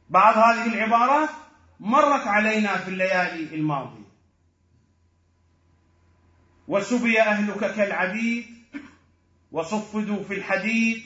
بعض 0.09 0.37
هذه 0.37 0.73
العبارات 0.73 1.29
مرت 1.79 2.27
علينا 2.27 2.77
في 2.77 2.89
الليالي 2.89 3.55
الماضية. 3.55 4.02
وسبي 6.67 7.21
أهلك 7.21 7.75
كالعبيد 7.75 8.45
وصفدوا 9.51 10.23
في 10.23 10.33
الحديد 10.33 11.03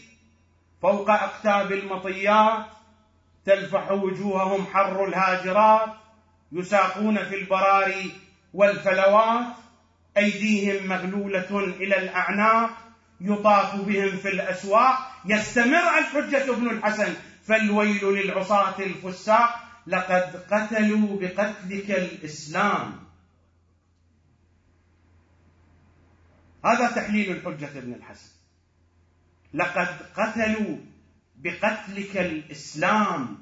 فوق 0.82 1.10
اقتاب 1.10 1.72
المطيات 1.72 2.66
تلفح 3.46 3.92
وجوههم 3.92 4.66
حر 4.66 5.06
الهاجرات 5.06 5.90
يساقون 6.52 7.18
في 7.24 7.36
البراري 7.36 8.12
والفلوات 8.54 9.46
أيديهم 10.18 10.88
مغلولة 10.88 11.60
إلى 11.60 11.98
الأعناق 11.98 12.70
يطاف 13.22 13.76
بهم 13.76 14.18
في 14.18 14.28
الأسواق 14.28 14.98
يستمر 15.26 15.98
الحجة 16.00 16.54
ابن 16.54 16.70
الحسن 16.70 17.14
فالويل 17.48 18.06
للعصاة 18.06 18.80
الفساق 18.80 19.60
لقد 19.88 20.44
قتلوا 20.52 21.20
بقتلك 21.22 21.92
الإسلام 21.92 23.07
هذا 26.66 26.92
تحليل 26.92 27.32
الحجة 27.32 27.78
ابن 27.78 27.94
الحسن. 27.94 28.32
لقد 29.54 29.88
قتلوا 30.16 30.78
بقتلك 31.36 32.18
الإسلام 32.18 33.38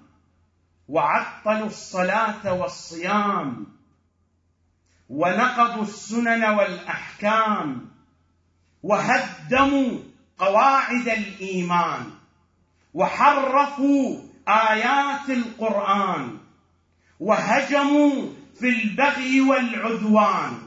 وعطلوا 0.88 1.68
الصلاة 1.68 2.54
والصيام 2.54 3.68
ونقضوا 5.10 5.84
السنن 5.84 6.44
والأحكام 6.44 7.90
وهدموا 8.84 10.00
قواعد 10.38 11.08
الإيمان 11.08 12.12
وحرفوا 12.94 14.22
آيات 14.48 15.30
القرآن 15.30 16.38
وهجموا 17.20 18.34
في 18.60 18.70
البغي 18.70 19.42
والعدوان. 19.42 20.62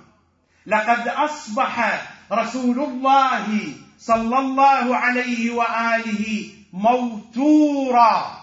لقد 0.66 1.08
أصبح 1.08 2.02
رسول 2.32 2.80
الله 2.80 3.72
صلى 3.98 4.38
الله 4.38 4.96
عليه 4.96 5.50
وآله 5.50 6.50
موتورا. 6.72 8.38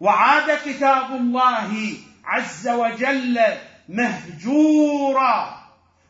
وعاد 0.00 0.58
كتاب 0.66 1.10
الله 1.10 1.92
عز 2.24 2.68
وجل 2.68 3.40
مهجورا. 3.88 5.60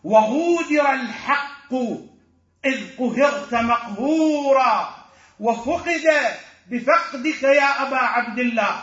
وغودر 0.05 0.92
الحق 0.92 1.75
إذ 2.64 2.81
قهرت 2.99 3.55
مقهورا. 3.55 4.94
وفقد 5.40 6.03
بفقدك 6.70 7.42
يا 7.42 7.88
أبا 7.88 7.96
عبد 7.96 8.38
الله. 8.38 8.81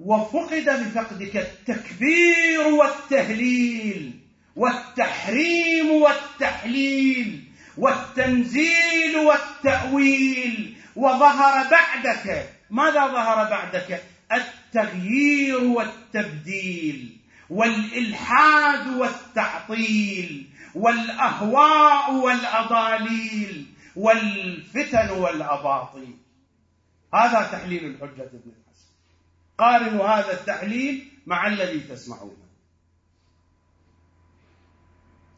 وفقد 0.00 0.64
بفقدك 0.64 1.36
التكبير 1.36 2.66
والتهليل 2.66 4.20
والتحريم 4.56 5.90
والتحليل. 5.90 7.45
والتنزيل 7.76 9.16
والتأويل 9.16 10.76
وظهر 10.96 11.70
بعدك. 11.70 12.48
ماذا 12.70 13.06
ظهر 13.06 13.50
بعدك؟ 13.50 14.02
التغيير 14.32 15.64
والتبديل 15.64 17.20
والإلحاد 17.50 18.86
والتعطيل 18.86 20.50
والأهواء 20.74 22.14
والأضاليل 22.14 23.66
والفتن 23.96 25.10
والأباطيل. 25.10 26.16
هذا 27.14 27.48
تحليل 27.52 27.84
الحجة 27.84 28.22
ابن 28.22 28.52
الحسن. 28.56 28.88
قارنوا 29.58 30.06
هذا 30.06 30.32
التحليل 30.32 31.08
مع 31.26 31.46
الذي 31.46 31.80
تسمعونه. 31.80 32.46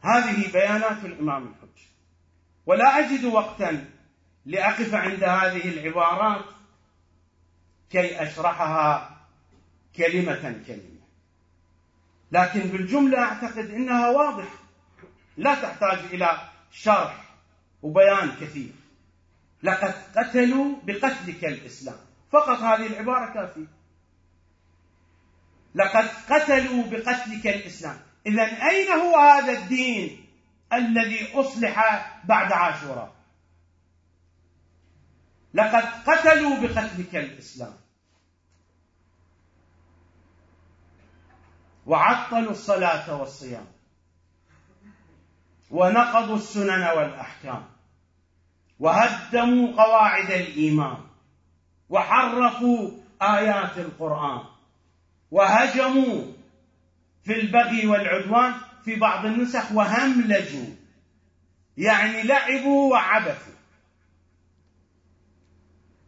هذه 0.01 0.51
بيانات 0.51 1.05
الإمام 1.05 1.43
الحجة. 1.47 1.89
ولا 2.65 2.99
أجد 2.99 3.25
وقتا 3.25 3.85
لأقف 4.45 4.93
عند 4.93 5.23
هذه 5.23 5.69
العبارات 5.69 6.45
كي 7.89 8.23
أشرحها 8.23 9.17
كلمة 9.95 10.63
كلمة. 10.67 10.99
لكن 12.31 12.59
بالجملة 12.59 13.19
أعتقد 13.19 13.69
إنها 13.69 14.09
واضحة. 14.09 14.57
لا 15.37 15.55
تحتاج 15.55 15.97
إلى 16.11 16.37
شرح 16.71 17.23
وبيان 17.81 18.31
كثير. 18.41 18.71
لقد 19.63 19.93
قتلوا 20.17 20.75
بقتلك 20.83 21.45
الإسلام. 21.45 21.97
فقط 22.31 22.57
هذه 22.57 22.87
العبارة 22.87 23.33
كافية. 23.33 23.67
لقد 25.75 26.07
قتلوا 26.29 26.83
بقتلك 26.83 27.47
الإسلام. 27.47 27.97
اذا 28.25 28.43
أين 28.43 28.91
هو 28.91 29.17
هذا 29.17 29.51
الدين؟ 29.51 30.28
الذي 30.73 31.39
أصلح 31.39 32.05
بعد 32.25 32.51
عاشوراء. 32.51 33.15
لقد 35.53 35.83
قتلوا 35.83 36.59
بقتلك 36.59 37.15
الإسلام. 37.15 37.73
وعطلوا 41.85 42.51
الصلاة 42.51 43.19
والصيام. 43.19 43.65
ونقضوا 45.71 46.35
السنن 46.35 46.83
والأحكام. 46.83 47.65
وهدموا 48.79 49.83
قواعد 49.83 50.31
الإيمان. 50.31 50.97
وحرفوا 51.89 52.91
آيات 53.21 53.77
القرآن. 53.77 54.45
وهجموا 55.31 56.25
في 57.23 57.39
البغي 57.39 57.87
والعدوان 57.87 58.68
في 58.85 58.95
بعض 58.95 59.25
النسخ 59.25 59.71
وهملجوا. 59.71 60.75
يعني 61.77 62.23
لعبوا 62.23 62.91
وعبثوا. 62.91 63.53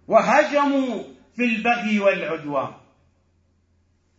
وهجموا 0.08 1.04
في 1.36 1.46
البغي 1.46 2.00
والعدوان. 2.00 2.74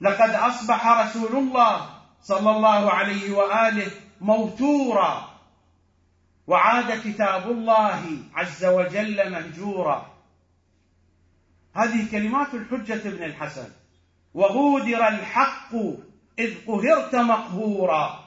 لقد 0.00 0.30
أصبح 0.30 0.86
رسول 0.86 1.36
الله 1.36 2.00
صلى 2.22 2.50
الله 2.50 2.90
عليه 2.90 3.32
وآله 3.32 3.90
موتورا. 4.20 5.32
وعاد 6.46 7.00
كتاب 7.04 7.50
الله 7.50 8.18
عز 8.34 8.64
وجل 8.64 9.30
مهجورا. 9.30 10.12
هذه 11.74 12.10
كلمات 12.10 12.54
الحجة 12.54 13.08
بن 13.08 13.22
الحسن. 13.22 13.68
وغودر 14.34 15.08
الحق 15.08 15.74
إذ 16.38 16.54
قهرت 16.66 17.14
مقهورا. 17.14 18.21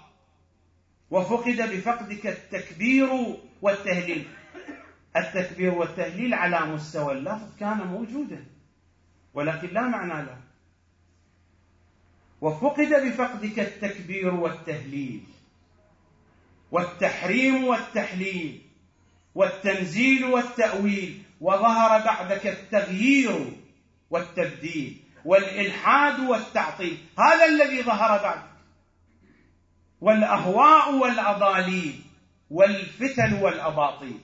وفقد 1.16 1.56
بفقدك 1.72 2.28
التكبير 2.28 3.10
والتهليل. 3.62 4.28
التكبير 5.18 5.74
والتهليل 5.74 6.34
على 6.34 6.60
مستوى 6.66 7.14
اللفظ 7.14 7.58
كان 7.60 7.78
موجودا 7.78 8.46
ولكن 9.34 9.68
لا 9.68 9.82
معنى 9.82 10.26
له. 10.26 10.38
وفقد 12.42 12.90
بفقدك 12.90 13.60
التكبير 13.60 14.34
والتهليل 14.34 15.24
والتحريم 16.72 17.64
والتحليل 17.64 18.62
والتنزيل 19.36 20.26
والتأويل 20.26 21.24
وظهر 21.42 22.06
بعدك 22.06 22.48
التغيير 22.48 23.52
والتبديل 24.10 24.98
والإلحاد 25.26 26.20
والتعطيل. 26.20 26.98
هذا 27.20 27.46
الذي 27.46 27.84
ظهر 27.84 28.24
بعدك 28.24 28.55
والأهواء 30.06 30.96
والأضاليل 30.96 32.02
والفتن 32.50 33.34
والأباطيل. 33.34 34.20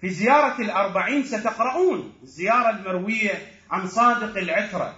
في 0.00 0.10
زيارة 0.10 0.60
الأربعين 0.60 1.24
ستقرؤون 1.24 2.12
الزيارة 2.22 2.70
المروية 2.70 3.52
عن 3.70 3.86
صادق 3.86 4.38
العترة 4.38 4.94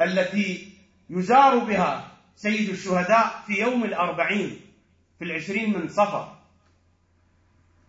التي 0.00 0.72
يزار 1.10 1.58
بها 1.58 2.08
سيد 2.36 2.68
الشهداء 2.68 3.42
في 3.46 3.52
يوم 3.52 3.84
الأربعين 3.84 4.60
في 5.18 5.24
العشرين 5.24 5.78
من 5.78 5.88
صفر. 5.88 6.36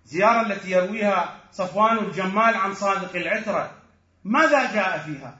زيارة 0.06 0.42
التي 0.42 0.72
يرويها 0.72 1.42
صفوان 1.52 1.98
الجمال 1.98 2.56
عن 2.56 2.74
صادق 2.74 3.16
العترة. 3.16 3.72
ماذا 4.24 4.74
جاء 4.74 4.98
فيها؟ 4.98 5.38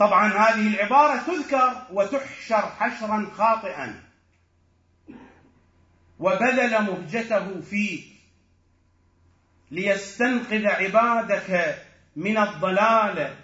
طبعا 0.00 0.28
هذه 0.28 0.68
العبارة 0.68 1.22
تذكر 1.26 1.86
وتحشر 1.90 2.62
حشرا 2.62 3.30
خاطئا. 3.34 4.02
وبذل 6.18 6.82
مهجته 6.82 7.60
فيك 7.60 8.04
ليستنقذ 9.70 10.66
عبادك 10.66 11.78
من 12.16 12.38
الضلال 12.38 13.36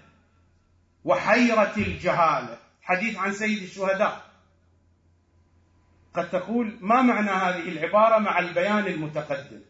وحيرة 1.05 1.73
الجهالة 1.77 2.59
حديث 2.83 3.17
عن 3.17 3.33
سيد 3.33 3.63
الشهداء. 3.63 4.27
قد 6.15 6.31
تقول 6.31 6.79
ما 6.81 7.03
معنى 7.03 7.31
هذه 7.31 7.69
العبارة 7.69 8.19
مع 8.19 8.39
البيان 8.39 8.87
المتقدم؟ 8.87 9.61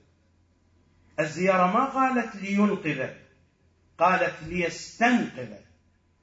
الزيارة 1.21 1.67
ما 1.67 1.85
قالت 1.85 2.37
لينقذ 2.37 3.11
قالت 3.99 4.43
ليستنقذ 4.43 5.66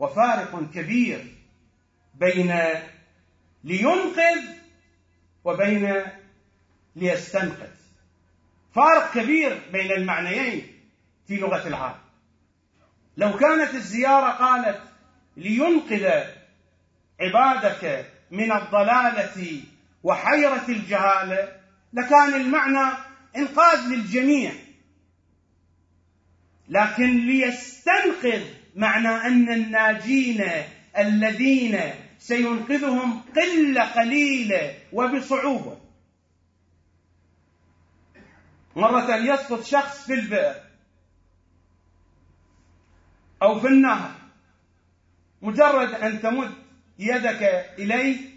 وفارق 0.04 0.70
كبير 0.74 1.36
بين 2.14 2.60
لينقذ 3.64 4.42
وبين 5.44 6.04
ليستنقذ. 6.96 7.74
فارق 8.76 9.14
كبير 9.14 9.62
بين 9.72 9.92
المعنيين 9.92 10.68
في 11.28 11.36
لغة 11.36 11.68
العرب. 11.68 12.00
لو 13.18 13.38
كانت 13.38 13.74
الزيارة 13.74 14.32
قالت 14.32 14.82
لينقذ 15.38 16.24
عبادك 17.20 18.06
من 18.32 18.52
الضلالة 18.52 19.62
وحيرة 20.04 20.66
الجهالة 20.70 21.62
لكان 21.94 22.34
المعنى 22.34 22.98
إنقاذ 23.36 23.88
للجميع. 23.88 24.54
لكن 26.70 27.18
ليستنقذ 27.18 28.63
معنى 28.76 29.08
أن 29.08 29.54
الناجين 29.54 30.52
الذين 30.98 31.80
سينقذهم 32.20 33.22
قلة 33.36 33.84
قليلة 33.84 34.78
وبصعوبة. 34.94 35.78
مرة 38.76 39.16
يسقط 39.16 39.64
شخص 39.64 40.06
في 40.06 40.14
البئر 40.14 40.56
أو 43.42 43.60
في 43.60 43.68
النهر 43.68 44.12
مجرد 45.42 45.92
أن 45.92 46.22
تمد 46.22 46.54
يدك 47.00 47.44
إليه 47.80 48.30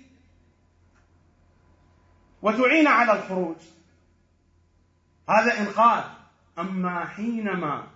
وتعين 2.43 2.87
على 2.87 3.13
الخروج. 3.13 3.57
هذا 5.29 5.61
إنقاذ. 5.61 6.05
أما 6.59 7.05
حينما 7.07 7.89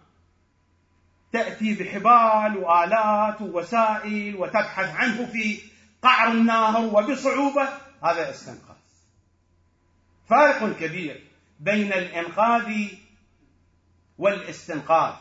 تأتي 1.32 1.74
بحبال 1.74 2.56
وآلات 2.56 3.40
ووسائل 3.40 4.36
وتبحث 4.36 4.96
عنه 4.96 5.26
في 5.26 5.60
قعر 6.02 6.32
النهر 6.32 6.84
وبصعوبة 6.84 7.68
هذا 8.04 8.30
استنقاذ. 8.30 8.76
فارق 10.28 10.76
كبير 10.80 11.24
بين 11.60 11.92
الإنقاذ 11.92 12.88
والاستنقاذ. 14.18 15.14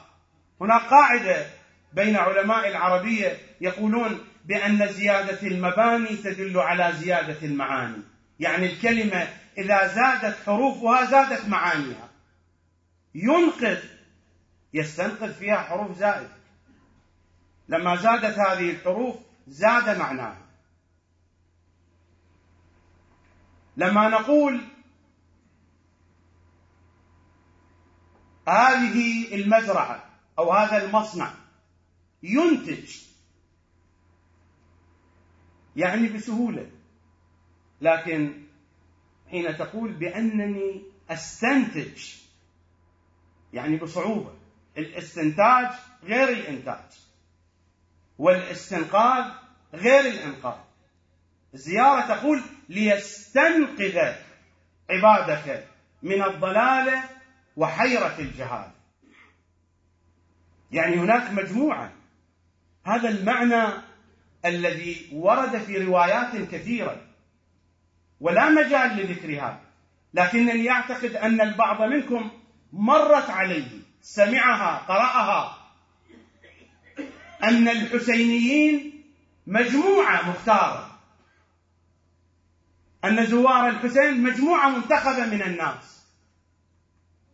هناك 0.62 0.82
قاعدة 0.82 1.48
بين 1.94 2.16
علماء 2.16 2.68
العربية 2.68 3.38
يقولون 3.62 4.20
بأن 4.46 4.88
زيادة 4.88 5.48
المباني 5.48 6.16
تدل 6.16 6.60
على 6.60 6.94
زيادة 6.98 7.48
المعاني. 7.48 8.04
يعني 8.40 8.66
الكلمة 8.66 9.28
إذا 9.58 9.88
زادت 9.88 10.38
حروفها 10.46 11.06
زادت 11.06 11.48
معانيها. 11.48 12.10
ينقذ 13.16 13.99
يستنقذ 14.74 15.34
فيها 15.34 15.58
حروف 15.58 15.98
زائدة 15.98 16.40
لما 17.68 17.96
زادت 17.96 18.40
هذه 18.40 18.72
الحروف 18.72 19.16
زاد 19.48 19.98
معناها. 19.98 20.38
لما 23.78 24.10
نقول 24.10 24.62
هذه 28.48 29.36
المزرعة 29.36 30.10
أو 30.40 30.52
هذا 30.52 30.86
المصنع 30.86 31.34
ينتج 32.24 32.98
يعني 35.76 36.08
بسهولة 36.08 36.72
لكن 37.82 38.44
حين 39.32 39.58
تقول 39.58 39.94
بأنني 39.94 40.84
أستنتج 41.10 42.16
يعني 43.54 43.78
بصعوبة. 43.78 44.39
الاستنتاج 44.80 45.68
غير 46.04 46.30
الإنتاج 46.30 47.10
والاستنقاذ 48.18 49.32
غير 49.74 50.00
الإنقاذ. 50.00 50.58
الزيارة 51.54 52.16
تقول 52.16 52.42
ليستنقذ 52.70 54.00
عبادك 54.90 55.68
من 56.04 56.24
الضلالة 56.24 57.04
وحيرة 57.56 58.16
الجهال 58.20 58.72
يعني 60.72 60.96
هناك 60.96 61.32
مجموعة. 61.32 61.94
هذا 62.86 63.10
المعنى 63.10 63.74
الذي 64.46 65.10
ورد 65.14 65.58
في 65.58 65.78
روايات 65.78 66.36
كثيرة 66.36 67.02
ولا 68.20 68.50
مجال 68.50 68.98
لذكرها 68.98 69.62
لكنني 70.14 70.70
أعتقد 70.70 71.16
أن 71.16 71.42
البعض 71.42 71.82
منكم 71.82 72.32
مرت 72.74 73.30
عليه. 73.30 73.79
سمعها 74.02 74.78
قرأها. 74.78 75.58
أن 77.44 77.68
الحسينيين 77.68 79.04
مجموعة 79.48 80.30
مختارة. 80.30 81.00
أن 83.06 83.26
زوار 83.26 83.70
الحسين 83.70 84.24
مجموعة 84.24 84.70
منتخبة 84.70 85.26
من 85.26 85.42
الناس. 85.42 86.06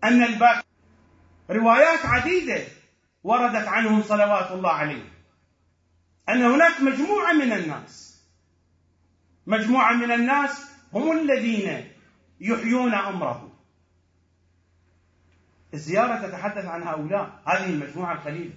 أن 0.04 0.23
الباقي 0.23 0.63
روايات 1.49 2.06
عديدة 2.06 2.63
وردت 3.23 3.67
عنهم 3.67 4.04
صلوات 4.04 4.51
الله 4.51 4.71
عليه 4.71 5.13
أن 6.30 6.41
هناك 6.43 6.82
مجموعة 6.82 7.34
من 7.34 7.51
الناس. 7.51 8.23
مجموعة 9.47 9.93
من 9.93 10.12
الناس 10.12 10.65
هم 10.93 11.12
الذين 11.12 11.91
يحيون 12.39 12.93
أمره 12.93 13.44
الزيارة 15.75 16.27
تتحدث 16.27 16.65
عن 16.65 16.83
هؤلاء. 16.83 17.41
هذه 17.47 17.65
المجموعة 17.65 18.13
الخليلة 18.13 18.53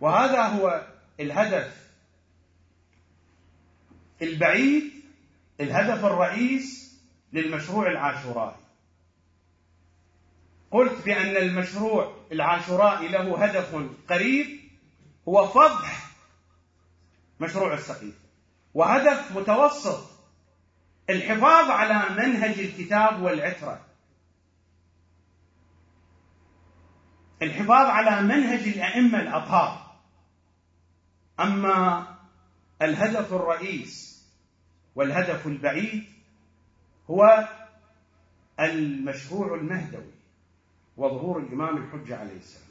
وهذا 0.00 0.42
هو 0.42 0.86
الهدف 1.20 1.90
البعيد 4.22 4.92
الهدف 5.60 6.04
الرئيس 6.04 6.94
للمشروع 7.32 7.86
العاشورائي. 7.90 8.56
قلت 10.70 11.04
بأن 11.04 11.36
المشروع 11.36 12.16
العاشورائي 12.32 13.08
له 13.08 13.44
هدف 13.44 13.74
قريب 14.08 14.60
هو 15.28 15.46
فضح 15.46 16.10
مشروع 17.40 17.74
السقيف 17.74 18.14
وهدف 18.74 19.36
متوسط 19.36 20.13
الحفاظ 21.10 21.70
على 21.70 22.14
منهج 22.22 22.58
الكتاب 22.58 23.22
والعترة. 23.22 23.80
الحفاظ 27.42 27.86
على 27.86 28.22
منهج 28.22 28.68
الأئمة 28.68 29.20
الأطهار. 29.20 29.96
أما 31.40 32.06
الهدف 32.82 33.32
الرئيس 33.32 34.24
والهدف 34.94 35.46
البعيد 35.46 36.04
هو 37.10 37.48
المشروع 38.60 39.54
المهدوي 39.54 40.14
وظهور 40.96 41.38
الإمام 41.38 41.76
الحجة 41.76 42.16
عليه 42.16 42.36
السلام. 42.36 42.68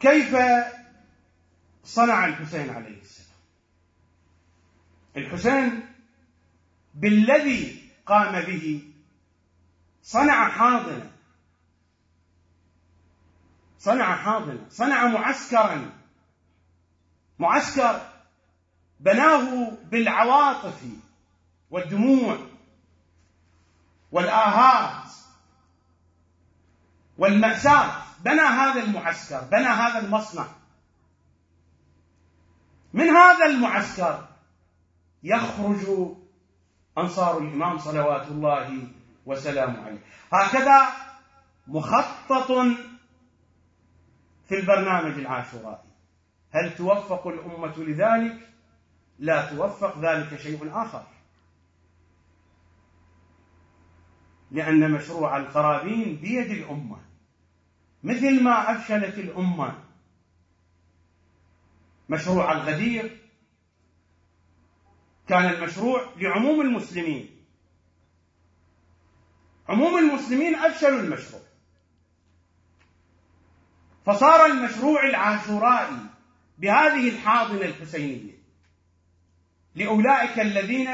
كيف 0.00 0.36
صنع 1.84 2.24
الحسين 2.24 2.70
عليه 2.70 3.00
السلام؟ 3.00 3.23
الحسين 5.16 5.88
بالذي 6.94 7.90
قام 8.06 8.40
به 8.40 8.92
صنع 10.02 10.48
حاضنة 10.48 11.10
صنع 13.78 14.16
حاضنة 14.16 14.66
صنع 14.70 15.06
معسكرا. 15.06 15.90
معسكر 17.38 18.10
بناه 19.00 19.70
بالعواطف 19.70 20.82
والدموع 21.70 22.38
والآهات 24.12 25.10
والمأساة. 27.18 28.02
بنى 28.20 28.40
هذا 28.40 28.82
المعسكر 28.82 29.40
بنى 29.40 29.66
هذا 29.66 29.98
المصنع. 29.98 30.46
من 32.92 33.08
هذا 33.08 33.46
المعسكر 33.46 34.33
يخرج 35.24 36.14
أنصار 36.98 37.38
الإمام 37.38 37.78
صلوات 37.78 38.28
الله 38.28 38.88
وسلامه 39.26 39.80
عليه. 39.80 39.98
هكذا 40.32 40.88
مخطط 41.66 42.52
في 44.48 44.60
البرنامج 44.60 45.18
العاشورائي. 45.18 45.90
هل 46.50 46.76
توفق 46.76 47.26
الأمة 47.26 47.78
لذلك؟ 47.78 48.48
لا 49.18 49.50
توفق 49.50 49.98
ذلك 49.98 50.40
شيء 50.40 50.70
آخر. 50.72 51.06
لأن 54.50 54.90
مشروع 54.90 55.36
القرابين 55.36 56.16
بيد 56.16 56.50
الأمة. 56.50 56.96
مثل 58.02 58.42
ما 58.42 58.72
أفشلت 58.72 59.18
الأمة 59.18 59.74
مشروع 62.08 62.52
الغدير 62.52 63.23
كان 65.28 65.44
المشروع 65.44 66.12
لعموم 66.16 66.60
المسلمين. 66.60 67.30
عموم 69.68 69.98
المسلمين 69.98 70.54
أفشلوا 70.54 71.00
المشروع. 71.00 71.42
فصار 74.06 74.46
المشروع 74.46 75.04
العاشورائي 75.04 75.96
بهذه 76.58 77.08
الحاضنة 77.08 77.64
الحسينية. 77.64 78.34
لأولئك 79.74 80.40
الذين 80.40 80.90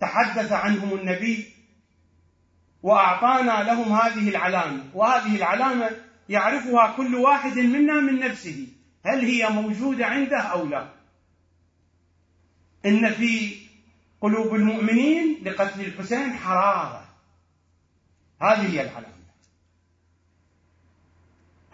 تحدث 0.00 0.52
عنهم 0.52 0.98
النبي 0.98 1.52
وأعطانا 2.82 3.62
لهم 3.62 3.92
هذه 3.92 4.28
العلامة. 4.28 4.84
وهذه 4.94 5.36
العلامة 5.36 5.90
يعرفها 6.28 6.96
كل 6.96 7.14
واحد 7.14 7.58
منا 7.58 8.00
من 8.00 8.18
نفسه. 8.18 8.68
هل 9.04 9.24
هي 9.24 9.48
موجودة 9.48 10.06
عنده 10.06 10.40
أو 10.40 10.66
لا؟ 10.66 10.97
إن 12.86 13.12
في 13.12 13.56
قلوب 14.20 14.54
المؤمنين 14.54 15.44
لقتل 15.44 15.80
الحسين 15.80 16.32
حرارة. 16.32 17.08
هذه 18.42 18.72
هي 18.72 18.82
العلامة. 18.82 19.18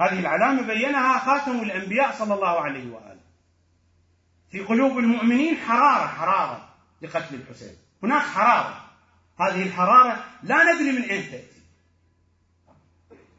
هذه 0.01 0.21
العلامة 0.21 0.67
بينها 0.67 1.19
خاتم 1.19 1.63
الأنبياء 1.63 2.13
صلى 2.13 2.35
الله 2.35 2.61
عليه 2.61 2.93
وآله. 2.93 3.21
في 4.51 4.61
قلوب 4.61 4.99
المؤمنين 4.99 5.57
حرارة 5.57 6.07
حرارة 6.07 6.69
لقتل 7.03 7.35
الحسين. 7.35 7.77
هناك 8.03 8.23
حرارة. 8.23 8.91
هذه 9.41 9.63
الحرارة 9.63 10.25
لا 10.43 10.73
ندري 10.73 10.93
من 10.93 11.03
أين 11.03 11.31
تأتي. 11.31 11.63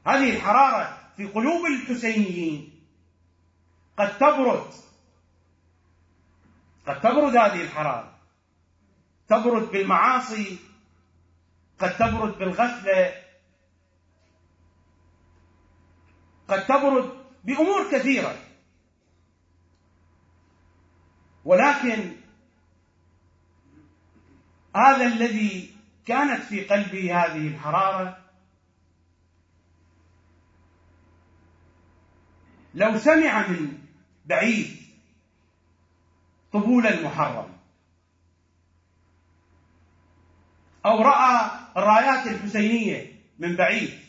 هذه 0.07 0.35
الحرارة 0.35 0.97
في 1.17 1.25
قلوب 1.25 1.65
الحسينيين. 1.65 2.81
قد 3.97 4.17
تبرد 4.17 4.73
قد 6.87 7.01
تبرد 7.01 7.35
هذه 7.35 7.61
الحرارة. 7.61 8.15
تبرد 9.27 9.71
بالمعاصي 9.71 10.57
قد 11.79 11.97
تبرد 11.97 12.37
بالغفلة 12.37 13.13
قد 16.47 16.65
تبرد 16.65 17.09
بأمور 17.43 17.91
كثيرة. 17.91 18.35
ولكن 21.45 22.15
هذا 24.75 25.05
الذي 25.05 25.75
كانت 26.05 26.43
في 26.43 26.65
قلبي 26.65 27.13
هذه 27.13 27.47
الحرارة 27.47 28.17
لو 32.73 32.97
سمع 32.97 33.47
من 33.47 33.77
بعيد 34.25 34.84
طبول 36.55 36.87
المحرم. 36.87 37.57
أو 40.85 41.01
رأى 41.01 41.49
الرايات 41.77 42.27
الحسينية 42.27 43.21
من 43.39 43.55
بعيد 43.55 43.99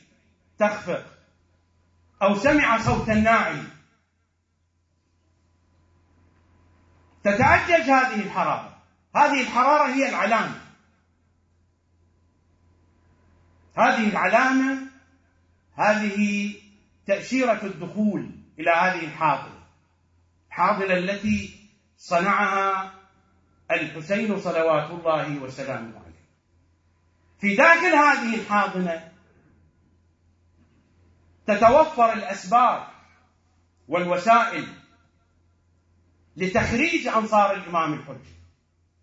تخفق. 0.59 1.05
أو 2.23 2.35
سمع 2.35 2.79
صوت 2.79 3.11
الناعي 3.11 3.63
تتأجج 7.25 7.91
هذه 7.91 8.21
الحرارة. 8.21 8.83
هذه 9.17 9.41
الحرارة 9.41 9.95
هي 9.95 10.09
العلامة. 10.09 10.61
هذه 13.77 14.09
العلامة 14.09 14.87
هذه 15.75 16.55
تأشيرة 17.07 17.67
الدخول 17.67 18.31
إلى 18.59 18.71
هذه 18.71 19.05
الحاضنة 19.05 19.57
الحاضنة 20.49 20.95
التي 20.95 21.56
صنعها 21.97 22.95
الحسين 23.71 24.41
صلوات 24.41 24.91
الله 24.91 25.39
وسلامه 25.39 25.99
عليه. 25.99 26.27
في 27.41 27.57
داخل 27.57 27.95
هذه 27.95 28.35
الحاضنة 28.35 29.13
تتوفر 31.47 32.13
الأسباب 32.13 32.87
والوسائل 33.89 34.67
لتخريج 36.37 37.07
أنصار 37.07 37.55
الإمام 37.55 37.93
الحج. 37.93 38.27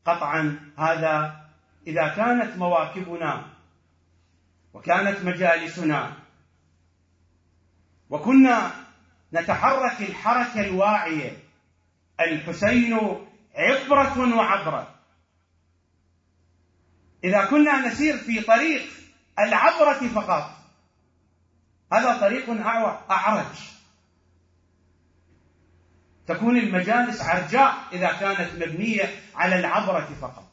قطعا 0.06 0.72
هذا 0.78 1.44
إذا 1.88 2.08
كانت 2.08 2.58
مواكبنا 2.58 3.46
وكانت 4.74 5.26
مجالسنا 5.26 6.18
وكنا 8.10 8.72
نتحرك 9.34 10.02
الحركة 10.02 10.62
الواعية 10.62 11.43
الحسين 12.20 13.00
عبرة 13.56 14.38
وعبرة. 14.38 14.96
إذا 17.24 17.46
كنا 17.46 17.88
نسير 17.88 18.18
في 18.18 18.42
طريق 18.42 18.82
العبرة 19.40 20.08
فقط 20.08 20.52
هذا 21.94 22.18
طريق 22.18 22.50
أعرج. 23.12 23.56
تكون 26.28 26.58
المجالس 26.58 27.22
عرجاء 27.22 27.74
إذا 27.94 28.12
كانت 28.12 28.56
مبنية 28.56 29.22
على 29.36 29.60
العبرة 29.60 30.10
فقط. 30.22 30.52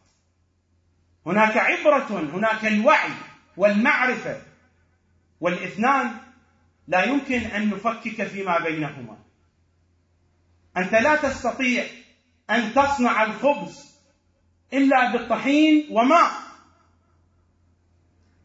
هناك 1.27 1.57
عبرة 1.57 2.21
هناك 2.21 2.67
الوعي 2.67 3.11
والمعرفة 3.57 4.43
والإثنان 5.41 6.17
لا 6.87 7.05
يمكن 7.05 7.41
أن 7.41 7.71
نفكك 7.71 8.25
فيما 8.25 8.59
بينهما. 8.59 9.17
أنت 10.81 10.93
لا 10.93 11.17
تستطيع 11.17 11.85
أن 12.51 12.75
تصنع 12.75 13.23
الخبز 13.23 13.91
إلا 14.73 15.13
بالطحين 15.13 15.89
وماء 15.91 16.31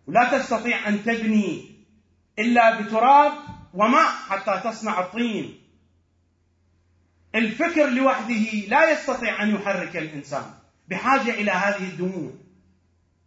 ولا 0.07 0.37
تستطيع 0.37 0.87
أن 0.87 1.03
تبني 1.03 1.75
إلا 2.39 2.81
بتراب 2.81 3.33
وماء 3.73 4.11
حتى 4.29 4.61
تصنع 4.63 4.99
الطين. 4.99 5.61
الفكر 7.35 7.89
لوحده 7.89 8.67
لا 8.67 8.91
يستطيع 8.91 9.43
أن 9.43 9.55
يحرك 9.55 9.97
الإنسان. 9.97 10.53
بحاجة 10.87 11.31
إلى 11.31 11.51
هذه 11.51 11.83
الدموع. 11.83 12.31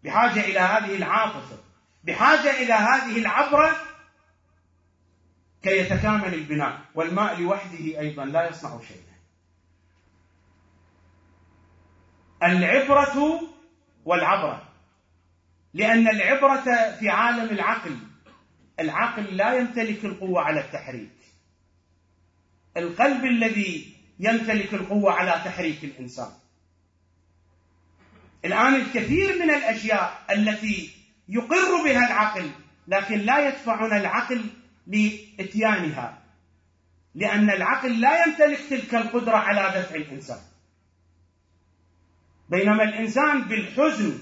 بحاجة 0.04 0.40
إلى 0.40 0.59
هذه 0.59 0.96
العاطفة. 0.96 1.59
بحاجة 2.04 2.62
إلى 2.62 2.72
هذه 2.72 3.18
العبرة 3.18 3.76
كي 5.62 5.78
يتكامل 5.78 6.34
البناء 6.34 6.80
والماء 6.94 7.40
لوحده 7.40 8.00
أيضا 8.00 8.24
لا 8.24 8.48
يصنع 8.48 8.80
شيئا. 8.80 9.18
العبرة 12.42 13.40
والعبرة. 14.04 14.68
لأن 15.74 16.09
العبرة 16.09 16.90
في 16.98 17.09
عالم 17.09 17.50
العقل 17.54 17.98
العقل 18.80 19.36
لا 19.36 19.54
يمتلك 19.54 20.04
القوة 20.04 20.40
على 20.42 20.61
التحريك. 20.61 21.18
القلب 22.76 23.24
الذي 23.24 23.96
يمتلك 24.18 24.74
القوة 24.74 25.12
على 25.12 25.30
تحريك 25.44 25.84
الإنسان. 25.84 26.30
الآن 28.44 28.74
الكثير 28.74 29.38
من 29.38 29.50
الأشياء 29.50 30.24
التي 30.30 30.90
يقر 31.28 31.82
بها 31.84 32.06
العقل 32.06 32.50
لكن 32.88 33.18
لا 33.18 33.48
يدفعنا 33.48 33.96
العقل 33.96 34.44
لإتيانها. 34.89 36.22
لأن 37.14 37.51
العقل 37.51 38.01
لا 38.01 38.24
يمتلك 38.24 38.61
تلك 38.70 38.95
القدرة 38.95 39.36
على 39.36 39.80
دفع 39.80 39.95
الإنسان. 39.95 40.41
بينما 42.49 42.82
الإنسان 42.82 43.43
بالحزن 43.43 44.18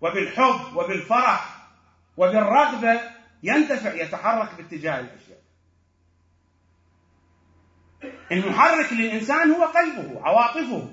وبالحب 0.00 0.76
وبالفرح 0.76 1.68
وبالرغبة 2.16 3.00
يندفع 3.42 3.94
يتحرك 3.94 4.54
باتجاه 4.54 5.00
الأشياء. 5.00 5.40
المحرك 8.32 8.92
للإنسان 8.92 9.50
هو 9.50 9.64
قلبه 9.64 10.20
عواطفه. 10.20 10.92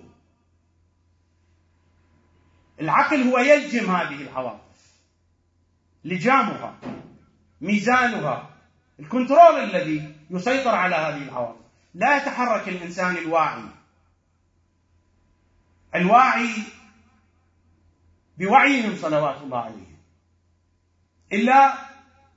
العقل 2.81 3.21
هو 3.21 3.37
يلجم 3.37 3.95
هذه 3.95 4.21
العواطف. 4.21 4.77
لجامها 6.03 6.79
ميزانها. 7.61 8.56
الكنترول 8.99 9.59
الذي 9.59 10.15
يسيطر 10.29 10.75
على 10.75 10.95
هذه 10.95 11.23
العواطف 11.23 11.67
لا 11.93 12.17
يتحرك 12.17 12.69
الإنسان 12.69 13.17
الواعي. 13.17 13.63
الواعي 15.95 16.49
بوعيهم 18.37 18.95
صلوات 18.95 19.41
الله 19.41 19.57
عليهم 19.61 19.97
إلا 21.33 21.73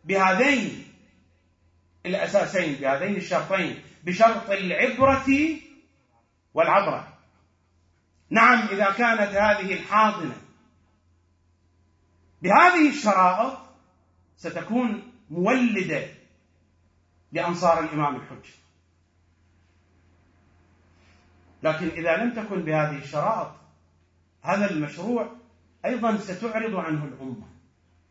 بهذين 0.04 0.92
الأساسين 2.06 2.74
بهذين 2.74 3.16
الشرطين 3.16 3.82
بشرط 4.04 4.50
العبرة 4.50 5.56
والعبرة. 6.54 7.18
نعم 8.30 8.58
إذا 8.68 8.90
كانت 8.90 9.30
هذه 9.30 9.72
الحاضنة 9.72 10.36
بهذه 12.42 12.88
الشرائط 12.88 13.58
ستكون 14.36 15.12
مولدة 15.30 16.19
لأنصار 17.32 17.84
الإمام 17.84 18.16
الحجة 18.16 18.54
لكن 21.62 21.88
إذا 21.88 22.16
لم 22.16 22.34
تكن 22.34 22.62
بهذه 22.62 22.98
الشرائط 22.98 23.50
هذا 24.42 24.70
المشروع 24.70 25.28
أيضا 25.84 26.16
ستعرض 26.16 26.74
عنه 26.74 27.04
الأمة. 27.04 27.46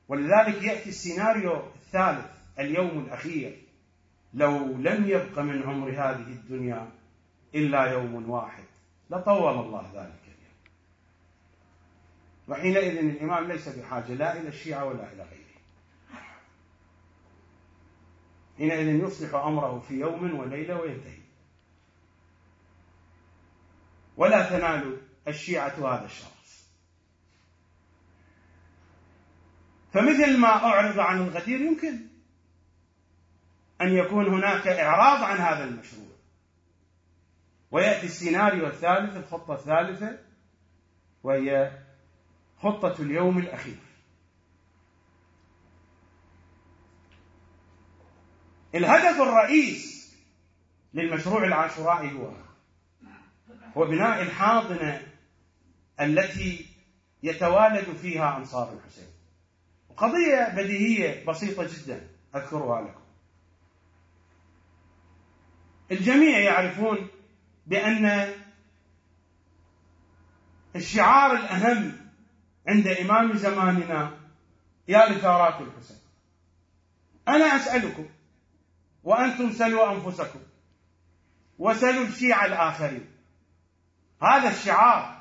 ولذلك 0.07 0.63
يأتي 0.63 0.89
السيناريو 0.89 1.61
الثالث 1.75 2.25
اليوم 2.59 2.99
الأخير. 2.99 3.57
لو 4.33 4.57
لم 4.67 5.07
يبق 5.07 5.39
من 5.39 5.63
عمر 5.63 5.89
هذه 5.89 6.27
الدنيا 6.27 6.91
إلا 7.55 7.83
يوم 7.83 8.29
واحد. 8.29 8.63
لطول 9.09 9.65
الله 9.65 9.81
ذلك 9.81 10.23
اليوم. 10.23 10.55
وحينئذ 12.47 12.97
الإمام 12.97 13.47
ليس 13.47 13.69
بحاجة 13.69 14.13
لا 14.13 14.41
إلى 14.41 14.47
الشيعة 14.47 14.85
ولا 14.85 15.13
إلى 15.13 15.23
غيره. 15.23 15.38
حينئذ 18.59 18.87
يصلح 18.87 19.35
أمره 19.35 19.79
في 19.79 19.93
يوم 19.93 20.39
وليلة 20.39 20.81
وينتهي 20.81 21.19
ولا 24.17 24.49
تنال 24.49 24.97
الشيعة 25.27 25.95
هذا 25.95 26.05
الشرف. 26.05 26.67
فمثل 29.93 30.37
ما 30.37 30.47
أعرض 30.47 30.99
عن 30.99 31.21
الغدير 31.21 31.61
يمكن 31.61 32.07
أن 33.81 33.93
يكون 33.93 34.27
هناك 34.27 34.67
إعراض 34.67 35.23
عن 35.23 35.37
هذا 35.37 35.63
المشروع. 35.63 36.09
ويأتي 37.71 38.05
السيناريو 38.05 38.67
الثالث 38.67 39.17
الخطة 39.17 39.53
الثالثة 39.53 40.19
وهي 41.23 41.71
خطة 42.57 43.01
اليوم 43.01 43.37
الأخير. 43.37 43.88
الهدف 48.75 49.21
الرئيس 49.21 50.13
للمشروع 50.93 51.43
العاشورائي 51.43 52.13
هو 52.13 52.31
هو 53.77 53.85
بناء 53.85 54.21
الحاضنة 54.21 55.01
التي 55.99 56.65
يتوالد 57.23 57.95
فيها 58.01 58.37
أنصار 58.37 58.73
الحسين. 58.73 59.07
قضية 59.97 60.49
بديهية 60.55 61.25
بسيطة 61.25 61.63
جدا 61.63 62.07
أذكرها 62.35 62.81
لكم. 62.81 63.01
الجميع 65.91 66.39
يعرفون 66.39 67.07
بأن 67.67 68.33
الشعار 70.75 71.31
الأهم 71.31 71.97
عند 72.67 72.87
إمام 72.87 73.37
زماننا 73.37 74.17
يا 74.87 75.09
لثارات 75.09 75.61
الحسين. 75.61 75.97
أنا 77.27 77.45
أسألكم 77.45 78.05
وأنتم 79.09 79.53
سلوا 79.53 79.91
أنفسكم 79.91 80.39
وسلوا 81.59 82.05
الشيعة 82.05 82.45
الآخرين. 82.45 83.05
هذا 84.23 84.49
الشعار 84.49 85.17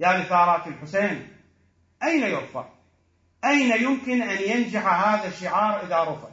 يا 0.00 0.18
لثارات 0.18 0.66
الحسين 0.66 1.28
أين 2.02 2.22
يرفع؟ 2.22 2.68
أين 3.44 3.82
يمكن 3.82 4.22
أن 4.22 4.42
ينجح 4.42 4.86
هذا 5.08 5.28
الشعار 5.28 5.86
إذا 5.86 6.02
رفع؟ 6.02 6.28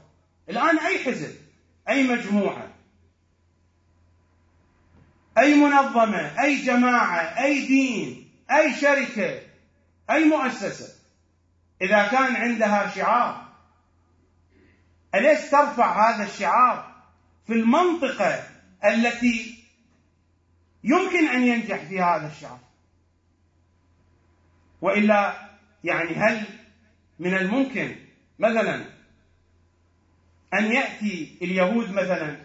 الآن 0.50 0.80
أي 0.80 1.04
حزب؟ 1.04 1.36
أي 1.90 2.04
مجموعة؟ 2.04 2.68
أي 5.38 5.56
منظمة؟ 5.56 6.42
أي 6.44 6.56
جماعة؟ 6.56 7.20
أي 7.20 7.68
دين؟ 7.68 8.32
أي 8.52 8.74
شركة؟ 8.74 9.42
أي 10.10 10.24
مؤسسة؟ 10.24 10.96
إذا 11.82 12.08
كان 12.08 12.36
عندها 12.36 12.90
شعار 12.96 13.47
أليس 15.16 15.51
ترفع 15.51 16.10
هذا 16.10 16.24
الشعار 16.24 16.95
في 17.47 17.53
المنطقة 17.53 18.43
التي 18.86 19.64
يمكن 20.84 21.28
أن 21.28 21.43
ينجح 21.43 21.84
فيها 21.84 22.18
هذا 22.18 22.28
الشعار؟ 22.28 22.60
وإلا 24.82 25.49
يعني 25.84 26.10
هل 26.16 26.45
من 27.20 27.34
الممكن 27.34 27.95
مثلا 28.39 28.86
أن 30.53 30.72
يأتي 30.72 31.38
اليهود 31.41 31.91
مثلا 31.91 32.38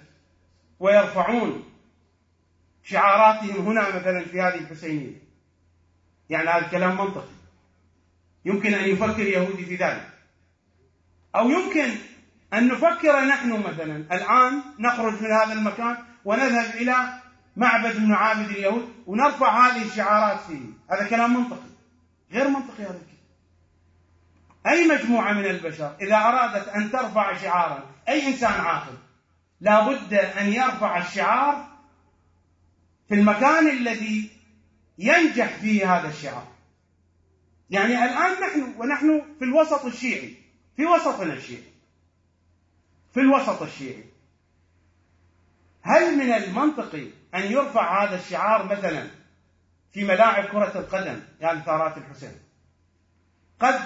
ويرفعون 0.81 1.65
شعاراتهم 2.83 3.67
هنا 3.67 3.97
مثلا 3.97 4.25
في 4.25 4.41
هذه 4.41 4.59
الحسينية؟ 4.59 5.23
يعني 6.31 6.49
هذا 6.49 6.67
الكلام 6.67 6.91
منطقي. 6.91 7.33
يمكن 8.45 8.75
أن 8.75 8.89
يفكر 8.89 9.27
يهودي 9.27 9.65
في 9.65 9.77
ذلك. 9.77 10.09
أو 11.37 11.51
يمكن 11.51 11.91
أن 12.55 12.69
نفكر 12.69 13.25
نحن 13.25 13.53
مثلا. 13.53 13.97
الآن 13.97 14.63
نخرج 14.79 15.23
من 15.23 15.31
هذا 15.31 15.53
المكان 15.53 15.97
ونذهب 16.25 16.75
إلى 16.75 17.23
معبد 17.57 18.01
من 18.01 18.09
معابد 18.09 18.49
اليهود 18.51 18.93
ونرفع 19.07 19.67
هذه 19.67 19.83
الشعارات 19.83 20.41
فيه. 20.41 20.61
هذا 20.91 21.09
كلام 21.09 21.35
منطقي. 21.37 21.73
غير 22.33 22.49
منطقي 22.49 22.83
هذا 22.83 23.01
الكلام. 23.01 23.13
أي 24.67 24.89
مجموعة 24.89 25.33
من 25.33 25.45
البشر 25.45 25.97
إذا 26.01 26.17
أرادت 26.17 26.69
أن 26.69 26.91
ترفع 26.91 27.37
شعارا 27.37 27.91
أي 28.09 28.27
إنسان 28.29 28.53
عاقل 28.53 28.97
لابد 29.61 30.15
أن 30.15 30.53
يرفع 30.53 30.99
الشعار 30.99 31.67
في 33.09 33.15
المكان 33.15 33.69
الذي 33.69 34.31
ينجح 34.99 35.57
فيه 35.57 35.97
هذا 35.97 36.09
الشعار. 36.09 36.49
يعني 37.71 38.05
الآن 38.05 38.33
نحن 38.33 38.75
ونحن 38.79 39.23
في 39.39 39.45
الوسط 39.45 39.85
الشيعي 39.85 40.35
في 40.77 40.87
وسطنا 40.87 41.33
الشيعي. 41.33 41.72
في 43.15 43.21
الوسط 43.21 43.63
الشيعي. 43.63 44.05
هل 45.83 46.17
من 46.17 46.33
المنطقي 46.33 47.07
أن 47.35 47.43
يرفع 47.53 48.05
هذا 48.05 48.17
الشعار 48.17 48.65
مثلا 48.65 49.07
في 49.93 50.05
ملاعب 50.05 50.45
كرة 50.45 50.79
القدم 50.79 51.21
يعني 51.41 51.61
ثارات 51.61 51.99
الحسين؟ 51.99 52.39
قد 53.61 53.81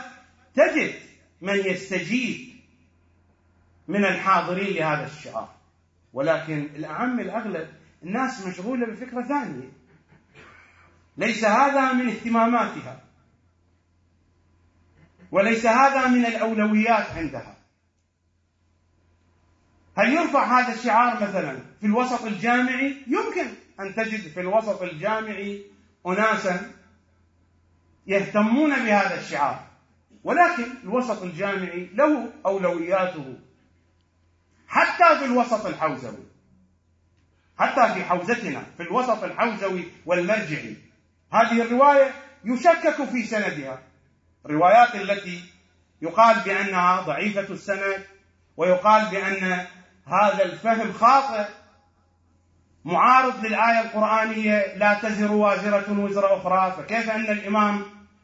تجد 0.55 0.95
من 1.41 1.55
يستجيب 1.55 2.57
من 3.89 4.05
الحاضرين 4.05 4.77
لهذا 4.77 5.07
الشعار. 5.07 5.55
ولكن 6.13 6.69
الأعم 6.77 7.21
الأغلب 7.21 7.69
الناس 8.03 8.47
مشغولة 8.47 8.87
بفكرة 8.87 9.23
ثانية. 9.23 9.69
ليس 11.17 11.45
هذا 11.45 11.93
من 11.93 12.09
اهتماماتها. 12.09 13.01
وليس 15.31 15.67
هذا 15.67 16.07
من 16.07 16.27
الأولويات 16.27 17.11
عندها. 17.11 17.56
هل 19.97 20.13
يرفع 20.13 20.61
هذا 20.61 20.75
الشعار 20.75 21.15
مثلا 21.15 21.59
في 21.81 21.87
الوسط 21.87 22.25
الجامعي؟ 22.25 22.97
يمكن 23.07 23.47
أن 23.81 23.95
تجد 23.95 24.21
في 24.21 24.41
الوسط 24.41 24.83
الجامعي 24.83 25.65
أناسا 26.07 26.71
يهتمون 28.07 28.71
بهذا 28.71 29.21
الشعار 29.21 29.67
ولكن 30.25 30.65
الوسط 30.85 31.23
الجامعي 31.23 31.91
له 31.95 32.33
أولوياته 32.47 33.39
حتى 34.69 35.19
في 35.19 35.25
الوسط 35.25 35.67
الحوزوي 35.67 36.25
حتى 37.59 37.95
في 37.95 38.05
حوزتنا 38.05 38.63
في 38.77 38.83
الوسط 38.83 39.25
الحوزوي 39.25 39.85
والمرجعي 40.07 40.77
هذه 41.33 41.63
الرواية 41.63 42.15
يشكك 42.45 43.05
في 43.05 43.25
سندها 43.25 43.83
الروايات 44.47 44.95
التي 44.95 45.45
يقال 46.03 46.41
بأنها 46.45 47.01
ضعيفة 47.01 47.53
السند 47.53 48.05
ويقال 48.57 49.11
بأن 49.11 49.67
هذا 50.07 50.45
الفهم 50.45 50.93
خاطئ. 50.93 51.49
معارض 52.85 53.47
للآية 53.47 53.81
القرآنية 53.81 54.77
لا 54.77 54.95
تزر 55.03 55.33
وازرة 55.33 56.01
وزر 56.01 56.37
أخرى. 56.37 56.77
فكيف 56.79 57.11
أن 57.11 57.31
الإمام 57.33 57.83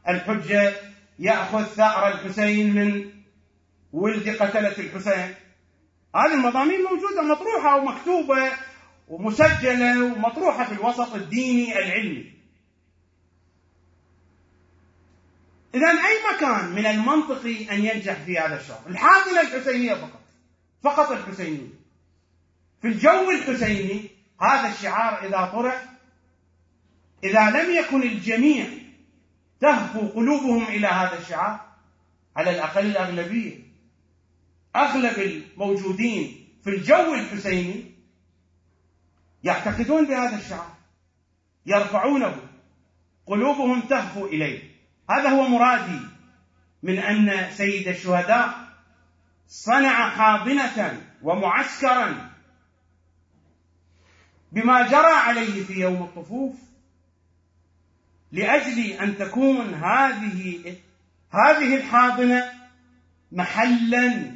الحجة 0.08 0.72
يأخذ 1.18 1.64
ثأر 1.64 2.08
الحسين 2.08 2.74
من 2.74 3.10
ولد 3.92 4.28
قتلة 4.28 4.78
الحسين؟ 4.78 5.34
هذه 6.16 6.34
المضامين 6.34 6.80
موجودة 6.82 7.22
مطروحة 7.22 7.76
ومكتوبة 7.76 8.52
ومسجلة 9.08 10.04
ومطروحة 10.04 10.64
في 10.64 10.72
الوسط 10.72 11.14
الديني 11.14 11.78
العلمي. 11.78 12.32
إذا 15.74 15.90
أي 15.90 16.34
مكان 16.34 16.68
من 16.68 16.86
المنطقي 16.86 17.70
أن 17.70 17.84
ينجح 17.84 18.14
في 18.14 18.38
هذا 18.38 18.60
الشهر 18.60 18.80
الحاضنة 18.86 19.40
الحسينية 19.40 19.94
فقط. 19.94 20.21
فقط 20.82 21.10
الحسينية 21.10 21.82
في 22.82 22.88
الجو 22.88 23.30
الحسيني 23.30 24.10
هذا 24.40 24.68
الشعار 24.68 25.26
إذا 25.26 25.50
طرح 25.52 25.84
إذا 27.24 27.50
لم 27.50 27.74
يكن 27.74 28.02
الجميع 28.02 28.66
تهفو 29.60 30.08
قلوبهم 30.08 30.64
إلى 30.64 30.86
هذا 30.86 31.18
الشعار 31.18 31.60
على 32.36 32.50
الأقل 32.50 32.86
الأغلبية 32.86 33.58
أغلب 34.76 35.18
الموجودين 35.18 36.48
في 36.64 36.70
الجو 36.70 37.14
الحسيني 37.14 37.84
يعتقدون 39.44 40.06
بهذا 40.06 40.36
الشعار 40.36 40.72
يرفعونه 41.66 42.36
قلوبهم 43.26 43.80
تهفو 43.80 44.26
إليه. 44.26 44.62
هذا 45.10 45.28
هو 45.28 45.48
مرادي 45.48 46.00
من 46.82 46.98
أن 46.98 47.50
سيد 47.50 47.88
الشهداء 47.88 48.61
صنع 49.52 50.08
حاضنة 50.10 51.02
ومعسكرا 51.22 52.30
بما 54.52 54.88
جرى 54.88 55.12
عليه 55.12 55.64
في 55.64 55.72
يوم 55.72 56.02
الطفوف 56.02 56.54
لأجل 58.32 58.92
أن 58.92 59.18
تكون 59.18 59.74
هذه 59.74 60.76
هذه 61.30 61.76
الحاضنة 61.76 62.52
محلا 63.32 64.34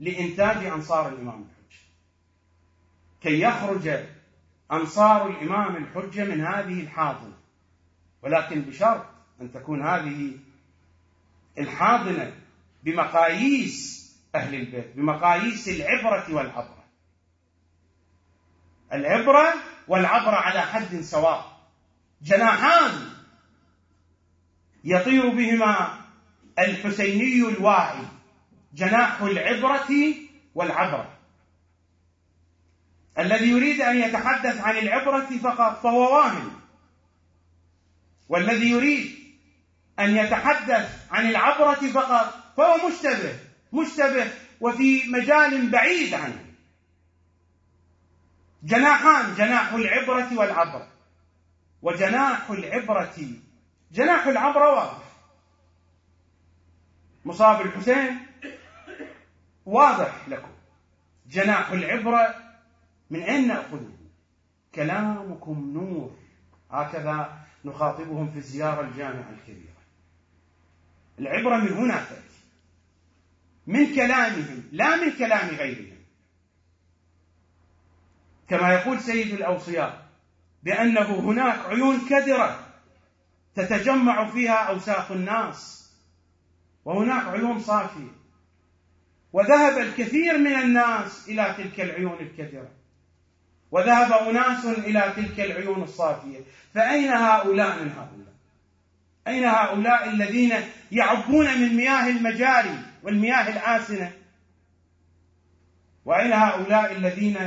لإنتاج 0.00 0.64
أنصار 0.64 1.08
الإمام 1.08 1.44
الحجة. 1.44 1.82
كي 3.22 3.40
يخرج 3.40 4.06
أنصار 4.72 5.30
الإمام 5.30 5.76
الحجة 5.76 6.24
من 6.24 6.40
هذه 6.40 6.80
الحاضنة. 6.80 7.36
ولكن 8.22 8.60
بشرط 8.60 9.06
أن 9.40 9.52
تكون 9.52 9.82
هذه 9.82 10.32
الحاضنة 11.58 12.32
بمقاييس 12.82 14.01
أهل 14.34 14.54
البيت 14.54 14.96
بمقاييس 14.96 15.68
العبرة 15.68 16.34
والعبرة. 16.34 16.84
العبرة 18.92 19.54
والعبرة 19.88 20.36
على 20.36 20.60
حد 20.60 21.00
سواء. 21.00 21.52
جناحان 22.22 23.10
يطير 24.84 25.28
بهما 25.28 25.98
الحسيني 26.58 27.48
الواعي 27.48 28.04
جناح 28.74 29.20
العبرة 29.20 30.14
والعبرة. 30.54 31.18
الذي 33.18 33.50
يريد 33.50 33.80
أن 33.80 33.96
يتحدث 33.96 34.60
عن 34.60 34.76
العبرة 34.76 35.38
فقط 35.42 35.82
فهو 35.82 36.14
واهم 36.14 36.60
والذي 38.28 38.70
يريد 38.70 39.18
أن 39.98 40.16
يتحدث 40.16 41.06
عن 41.10 41.28
العبرة 41.28 41.90
فقط 41.92 42.34
فهو 42.56 42.88
مشتبه. 42.88 43.51
مشتبه 43.72 44.30
وفي 44.60 45.02
مجال 45.10 45.70
بعيد 45.70 46.14
عنه. 46.14 46.44
جناحان 48.62 49.34
جناح 49.34 49.72
العبرة 49.72 50.38
والعبرة. 50.38 50.88
وجناح 51.82 52.50
العبرة 52.50 53.14
جناح 53.92 54.26
العبرة 54.26 54.70
واضح. 54.70 55.02
مصاب 57.24 57.60
الحسين 57.60 58.26
واضح 59.66 60.28
لكم. 60.28 60.52
جناح 61.26 61.70
العبرة 61.70 62.34
من 63.10 63.22
أين 63.22 63.48
نأخذه؟ 63.48 63.90
كلامكم 64.74 65.70
نور. 65.74 66.16
هكذا 66.70 67.38
نخاطبهم 67.64 68.30
في 68.30 68.38
الزيارة 68.38 68.80
الجامعة 68.80 69.30
الكبيرة. 69.30 69.82
العبرة 71.18 71.56
من 71.56 71.72
هنا 71.72 72.04
تأتي. 72.04 72.31
من 73.66 73.94
كلامهم 73.94 74.62
لا 74.72 74.96
من 74.96 75.12
كلام 75.12 75.48
غيرهم. 75.48 75.98
كما 78.48 78.72
يقول 78.72 79.00
سيد 79.00 79.34
الأوصياء 79.34 80.06
بأنه 80.62 81.20
هناك 81.20 81.58
عيون 81.66 82.08
كدرة 82.08 82.66
تتجمع 83.54 84.30
فيها 84.30 84.54
أوساخ 84.54 85.12
الناس 85.12 85.90
وهناك 86.84 87.26
عيون 87.26 87.60
صافية. 87.60 88.22
وذهب 89.32 89.78
الكثير 89.78 90.38
من 90.38 90.54
الناس 90.54 91.28
إلى 91.28 91.54
تلك 91.58 91.80
العيون 91.80 92.18
الكدرة. 92.20 92.68
وذهب 93.70 94.28
أناس 94.28 94.64
إلى 94.64 95.12
تلك 95.16 95.40
العيون 95.40 95.82
الصافية. 95.82 96.40
فأين 96.74 97.08
هؤلاء 97.08 97.82
من 97.82 97.90
هؤلاء؟ 97.90 98.31
أين 99.28 99.44
هؤلاء 99.44 100.10
الذين 100.10 100.52
يعبون 100.92 101.60
من 101.60 101.76
مياه 101.76 102.08
المجاري 102.08 102.78
والمياه 103.02 103.48
الآسنة؟ 103.48 104.12
وأين 106.04 106.32
هؤلاء 106.32 106.92
الذين 106.92 107.38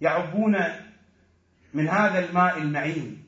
يعبون 0.00 0.56
من 1.74 1.88
هذا 1.88 2.18
الماء 2.18 2.58
المعين؟ 2.58 3.24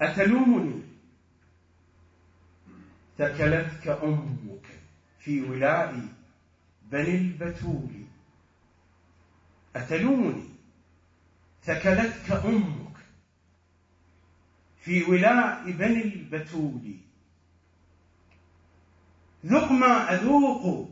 أتلومني؟ 0.00 0.82
ثكلتك 3.18 3.88
أمك 3.88 4.66
في 5.20 5.40
ولاء 5.40 6.08
بني 6.82 7.16
البتول. 7.16 7.90
أتلومني؟ 9.76 10.44
ثكلتك 11.62 12.32
أمك 12.44 12.83
في 14.84 15.02
ولاء 15.04 15.70
بني 15.70 16.02
البتول. 16.02 16.96
ذق 19.46 19.72
ما 19.72 20.14
أذوق 20.14 20.90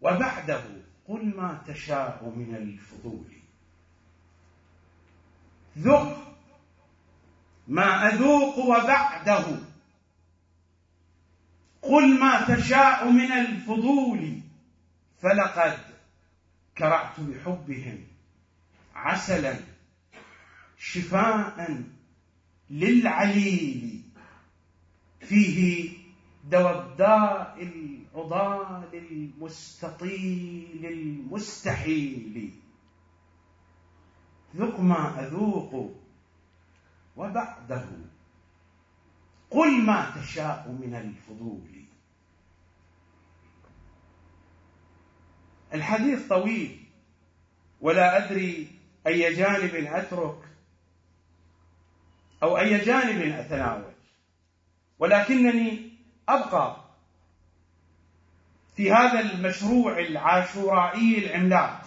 وبعده 0.00 0.64
قل 1.08 1.36
ما 1.36 1.62
تشاء 1.66 2.32
من 2.36 2.54
الفضول. 2.56 3.32
ذق 5.78 6.36
ما 7.68 8.08
أذوق 8.08 8.58
وبعده 8.58 9.44
قل 11.82 12.20
ما 12.20 12.54
تشاء 12.54 13.10
من 13.10 13.32
الفضول. 13.32 14.40
فلقد 15.22 15.78
كرعت 16.78 17.20
بحبهم 17.20 18.04
عسلا 18.94 19.56
شفاء 20.78 21.82
للعليل 22.72 24.02
فيه 25.20 25.90
دواء 26.50 26.88
الداء 26.90 27.62
العضال 27.62 28.88
المستطيل 28.94 30.86
المستحيل. 30.86 32.50
ذق 34.56 34.80
ما 34.80 35.26
أذوق 35.26 35.96
وبعده. 37.16 37.88
قل 39.50 39.82
ما 39.82 40.10
تشاء 40.20 40.78
من 40.80 40.94
الفضول. 40.94 41.84
الحديث 45.74 46.28
طويل 46.28 46.84
ولا 47.80 48.26
أدري 48.26 48.68
أي 49.06 49.34
جانب 49.34 49.74
أترك. 49.74 50.51
أو 52.42 52.58
أي 52.58 52.78
جانب 52.78 53.22
أتناول 53.22 53.92
ولكنني 54.98 55.92
أبقى 56.28 56.76
في 58.76 58.92
هذا 58.92 59.20
المشروع 59.20 59.98
العاشورائي 59.98 61.18
العملاق. 61.26 61.82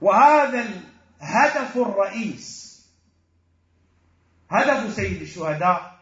وهذا 0.00 0.60
الهدف 0.60 1.76
الرئيس 1.76 2.72
هدف 4.50 4.92
سيد 4.94 5.22
الشهداء 5.22 5.98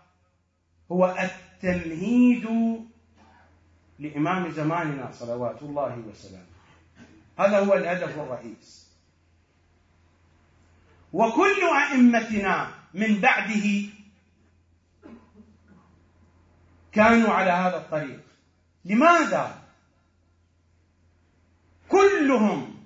هو 0.93 1.17
التمهيد 1.19 2.47
لإمام 3.99 4.51
زماننا 4.51 5.13
صلوات 5.13 5.63
الله 5.63 5.99
وسلامه. 5.99 6.47
هذا 7.39 7.59
هو 7.59 7.75
الهدف 7.75 8.19
الرئيس. 8.19 8.90
وكل 11.13 11.63
أئمتنا 11.63 12.75
من 12.95 13.21
بعده 13.21 13.89
كانوا 16.93 17.35
على 17.35 17.51
هذا 17.51 17.77
الطريق. 17.77 18.21
لماذا؟ 18.85 19.63
كلهم 21.89 22.85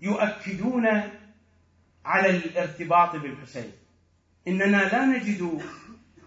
يؤكدون 0.00 0.86
على 2.04 2.30
الارتباط 2.30 3.16
بالحسين. 3.16 3.72
إننا 4.48 4.76
لا 4.76 5.04
نجد 5.04 5.60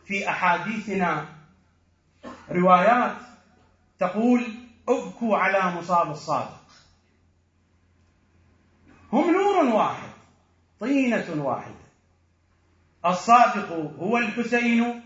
في 0.06 0.30
أحاديثنا 0.30 1.26
روايات 2.50 3.18
تقول 4.00 4.44
ابكوا 4.90 5.38
على 5.38 5.76
مصاب 5.76 6.12
الصادق. 6.12 6.62
هم 9.14 9.34
نور 9.34 9.76
واحد. 9.76 10.05
طينة 10.80 11.44
واحدة. 11.44 11.86
الصادق 13.06 13.72
هو 14.00 14.18
الحسين 14.18 15.02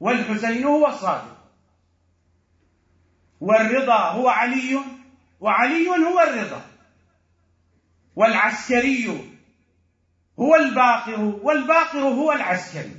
والحسين 0.00 0.64
هو 0.64 0.86
الصادق. 0.86 1.36
والرضا 3.40 3.98
هو 3.98 4.28
علي 4.28 4.80
وعلي 5.40 5.88
هو 5.88 6.20
الرضا. 6.20 6.62
والعسكري 8.16 9.30
هو 10.40 10.56
الباقر 10.56 11.20
والباقر 11.42 11.98
هو 11.98 12.32
العسكري. 12.32 12.96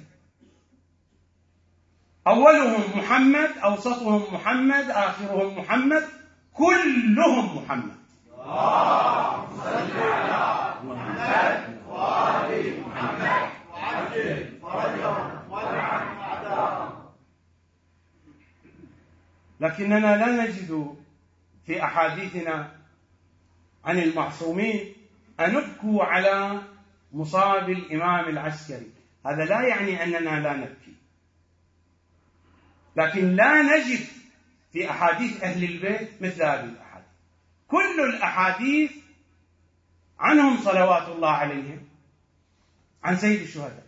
أولهم 2.27 2.97
محمد 2.99 3.49
أوسطهم 3.63 4.33
محمد 4.33 4.89
آخرهم 4.89 5.59
محمد 5.59 6.07
كلهم 6.53 7.57
محمد. 7.57 7.97
اللهم 8.31 9.57
صل 9.57 9.99
على 9.99 10.75
محمد. 10.83 11.80
وآل 12.01 12.81
محمد 12.81 13.49
وعجل 13.71 14.59
فرجهم 14.61 15.53
أعداءهم 15.53 17.01
لكننا 19.59 20.17
لا 20.17 20.45
نجد 20.45 20.95
في 21.65 21.83
أحاديثنا 21.83 22.71
عن 23.85 23.99
المعصومين 23.99 24.93
أن 25.39 25.53
نبكوا 25.53 26.03
على 26.03 26.61
مصاب 27.13 27.69
الإمام 27.69 28.29
العسكري. 28.29 28.91
هذا 29.25 29.45
لا 29.45 29.61
يعني 29.61 30.03
أننا 30.03 30.39
لا 30.39 30.53
نبكي. 30.53 30.95
لكن 32.95 33.35
لا 33.35 33.61
نجد 33.61 34.05
في 34.73 34.89
أحاديث 34.91 35.43
أهل 35.43 35.63
البيت 35.63 36.21
مثل 36.21 36.43
هذه 36.43 36.63
الأحاديث. 36.63 37.07
كل 37.67 37.99
الأحاديث 38.09 38.91
عنهم 40.19 40.57
صلوات 40.57 41.07
الله 41.07 41.29
عليهم. 41.29 41.90
عن 43.03 43.17
سيد 43.17 43.41
الشهداء. 43.41 43.87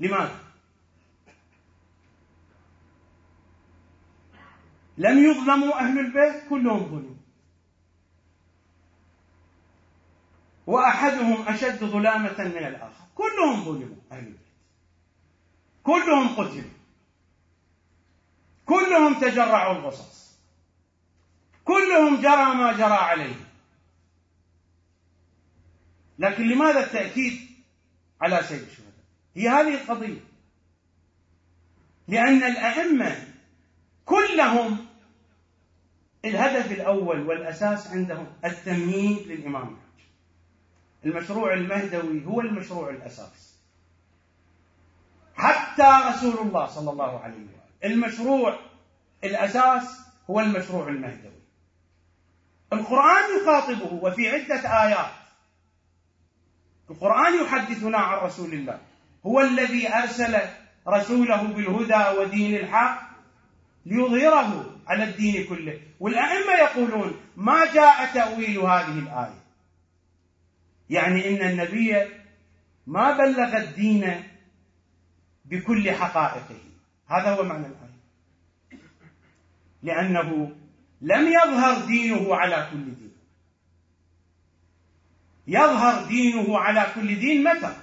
لماذا؟ 0.00 0.40
لم 4.98 5.18
يظلموا 5.18 5.80
أهل 5.80 5.98
البيت 5.98 6.48
كلهم 6.48 6.86
ظلموا 6.86 7.16
وأحدهم 10.66 11.48
أشد 11.48 11.84
ظلامة 11.84 12.38
من 12.38 12.64
الآخر. 12.66 13.04
كلهم 13.14 13.64
ظلموا 13.64 13.96
أهل 14.12 14.18
البيت. 14.18 14.40
كلهم 15.82 16.28
قتلوا. 16.28 16.70
كلهم 18.66 19.20
تجرعوا 19.20 19.78
القصص 19.78 20.38
كلهم 21.64 22.16
جرى 22.16 22.54
ما 22.54 22.72
جرى 22.72 22.92
عليهم. 22.92 23.44
لكن 26.18 26.48
لماذا 26.48 26.80
التأكيد 26.80 27.51
على 28.22 28.42
سيد 28.42 28.62
الشهداء. 28.62 28.92
هي 29.34 29.48
هذه 29.48 29.74
القضية. 29.74 30.20
لأن 32.08 32.42
الأئمة 32.42 33.16
كلهم 34.04 34.86
الهدف 36.24 36.72
الأول 36.72 37.20
والأساس 37.26 37.86
عندهم 37.86 38.26
التمهيد 38.44 39.26
للإمام 39.26 39.76
المشروع 41.04 41.54
المهدوي 41.54 42.26
هو 42.26 42.40
المشروع 42.40 42.90
الأساس. 42.90 43.58
حتى 45.34 46.00
رسول 46.08 46.46
الله 46.46 46.66
صلى 46.66 46.90
الله 46.90 47.18
عليه 47.20 47.34
وسلم 47.34 47.60
المشروع 47.84 48.58
الأساس 49.24 50.00
هو 50.30 50.40
المشروع 50.40 50.88
المهدوي. 50.88 51.42
القرآن 52.72 53.22
يخاطبه 53.42 53.94
وفي 53.94 54.28
عدة 54.28 54.82
آيات 54.82 55.21
القرآن 56.92 57.44
يحدثنا 57.44 57.98
عن 57.98 58.26
رسول 58.26 58.52
الله. 58.52 58.80
هو 59.26 59.40
الذي 59.40 59.94
أرسل 59.94 60.38
رسوله 60.88 61.42
بالهدى 61.42 62.18
ودين 62.18 62.54
الحق 62.56 63.02
ليظهره 63.86 64.76
على 64.86 65.04
الدين 65.04 65.46
كله. 65.46 65.80
والأئمة 66.00 66.52
يقولون 66.52 67.20
ما 67.36 67.72
جاء 67.72 68.14
تأويل 68.14 68.58
هذه 68.58 68.98
الآية. 68.98 69.42
يعني 70.90 71.28
إن 71.28 71.50
النبي 71.50 72.08
ما 72.86 73.12
بلغ 73.12 73.56
الدين 73.56 74.22
بكل 75.44 75.90
حقائقه. 75.90 76.60
هذا 77.08 77.34
هو 77.34 77.42
معنى 77.42 77.66
الآية. 77.66 77.92
لأنه 79.82 80.52
لم 81.00 81.28
يظهر 81.28 81.86
دينه 81.86 82.36
على 82.36 82.68
كل 82.72 82.84
دين. 82.84 83.11
يظهر 85.46 86.04
دينه 86.04 86.58
على 86.58 86.86
كل 86.94 87.20
دين 87.20 87.44
متى؟ 87.44 87.76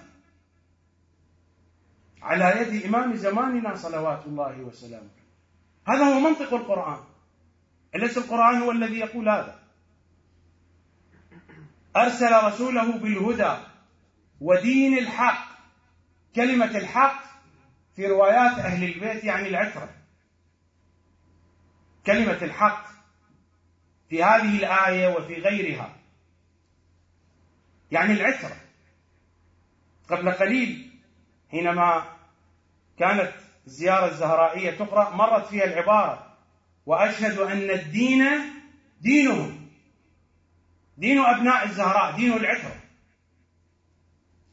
على 2.22 2.62
يد 2.62 2.86
إمام 2.86 3.16
زماننا 3.16 3.76
صلوات 3.76 4.26
الله 4.26 4.62
وسلامه. 4.62 5.10
هذا 5.88 6.04
هو 6.04 6.20
منطق 6.20 6.54
القرآن. 6.54 7.00
أليس 7.96 8.18
القرآن 8.18 8.62
هو 8.62 8.72
الذي 8.72 9.00
يقول 9.00 9.30
هذا؟ 9.30 9.60
أرسل 11.96 12.44
رسوله 12.44 12.92
بالهدى 12.98 13.58
ودين 14.42 14.98
الحق 14.98 15.50
كلمة 16.36 16.78
الحق 16.78 17.24
في 17.96 18.08
روايات 18.08 18.60
أهل 18.60 18.84
البيت 18.84 19.24
يعني 19.24 19.48
العترة. 19.48 19.90
كلمة 22.06 22.38
الحق 22.42 22.88
في 24.10 24.24
هذه 24.24 24.58
الآية 24.58 25.16
وفي 25.16 25.34
غيرها. 25.34 25.99
يعني 27.92 28.14
العترة 28.14 28.58
قبل 30.10 30.32
قليل 30.32 30.92
حينما 31.52 32.06
كانت 33.00 33.34
الزيارة 33.68 34.06
الزهرائية 34.06 34.72
تقرأ 34.72 35.16
مرت 35.16 35.48
فيها 35.48 35.64
العبارة 35.64 36.38
وأشهد 36.86 37.38
أن 37.38 37.70
الدين 37.70 38.26
دينهم 39.02 39.70
دين 40.98 41.20
أبناء 41.20 41.66
الزهراء 41.66 42.16
دين 42.16 42.34
العترة 42.34 42.76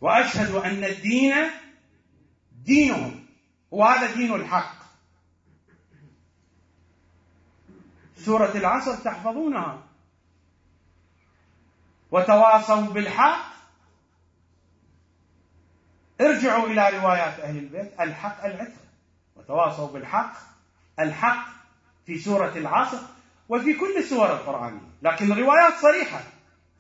وأشهد 0.01 0.55
أن 0.55 0.85
الدين 0.85 1.35
دينهم 2.65 3.27
وهذا 3.71 4.15
دين 4.15 4.35
الحق. 4.35 4.77
سورة 8.17 8.57
العصر 8.57 8.97
تحفظونها. 8.97 9.86
وتواصوا 12.11 12.81
بالحق. 12.81 13.57
ارجعوا 16.21 16.67
إلى 16.67 16.99
روايات 16.99 17.41
أهل 17.41 17.59
البيت. 17.59 18.01
الحق 18.01 18.45
العترة 18.45 18.87
وتواصوا 19.37 19.89
بالحق. 19.89 20.33
الحق 21.01 21.47
في 22.07 22.19
سورة 22.19 22.53
العصر 22.57 22.99
وفي 23.49 23.75
كل 23.75 23.97
السور 23.97 24.33
القرآنية 24.33 24.81
لكن 25.03 25.33
الروايات 25.33 25.75
صريحة 25.83 26.21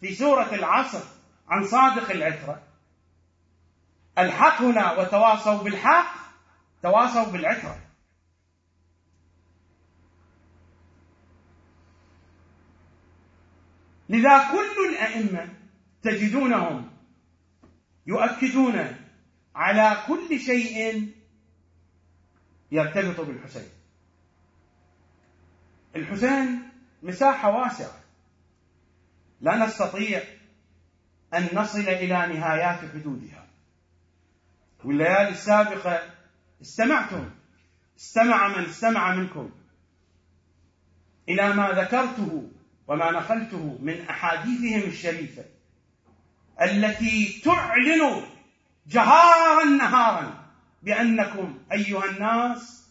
في 0.00 0.14
سورة 0.14 0.54
العصر 0.54 1.00
عن 1.48 1.64
صادق 1.66 2.10
العترة 2.10 2.62
الحق 4.18 4.62
هنا 4.62 4.92
وتواصوا 4.92 5.62
بالحق. 5.62 6.16
تواصوا 6.82 7.24
بالعترة 7.24 7.78
لذا 14.08 14.50
كل 14.50 14.90
الأئمة 14.90 15.54
تجدونهم 16.02 16.90
يؤكدون 18.06 18.96
على 19.54 20.02
كل 20.06 20.40
شيء 20.40 21.08
يرتبط 22.70 23.20
بالحسين. 23.20 23.68
الحسين 25.96 26.62
مساحة 27.02 27.50
واسعة. 27.50 28.00
لا 29.40 29.66
نستطيع 29.66 30.22
أن 31.34 31.48
نصل 31.52 31.80
إلى 31.80 32.38
نهايات 32.38 32.90
حدودها. 32.90 33.46
والليالي 34.84 35.28
السابقة 35.28 36.14
استمعتم. 36.62 37.30
استمع 37.98 38.48
من 38.48 38.64
استمع 38.64 39.14
منكم. 39.14 39.50
إلى 41.28 41.54
ما 41.54 41.68
ذكرته 41.70 42.50
وما 42.88 43.10
نقلته 43.10 43.78
من 43.82 44.00
أحاديثهم 44.00 44.88
الشريفة 44.88 45.44
التي 46.62 47.40
تعلن 47.44 48.22
جهارا 48.86 49.64
نهارا 49.64 50.44
بأنكم 50.82 51.58
أيها 51.72 52.04
الناس 52.04 52.88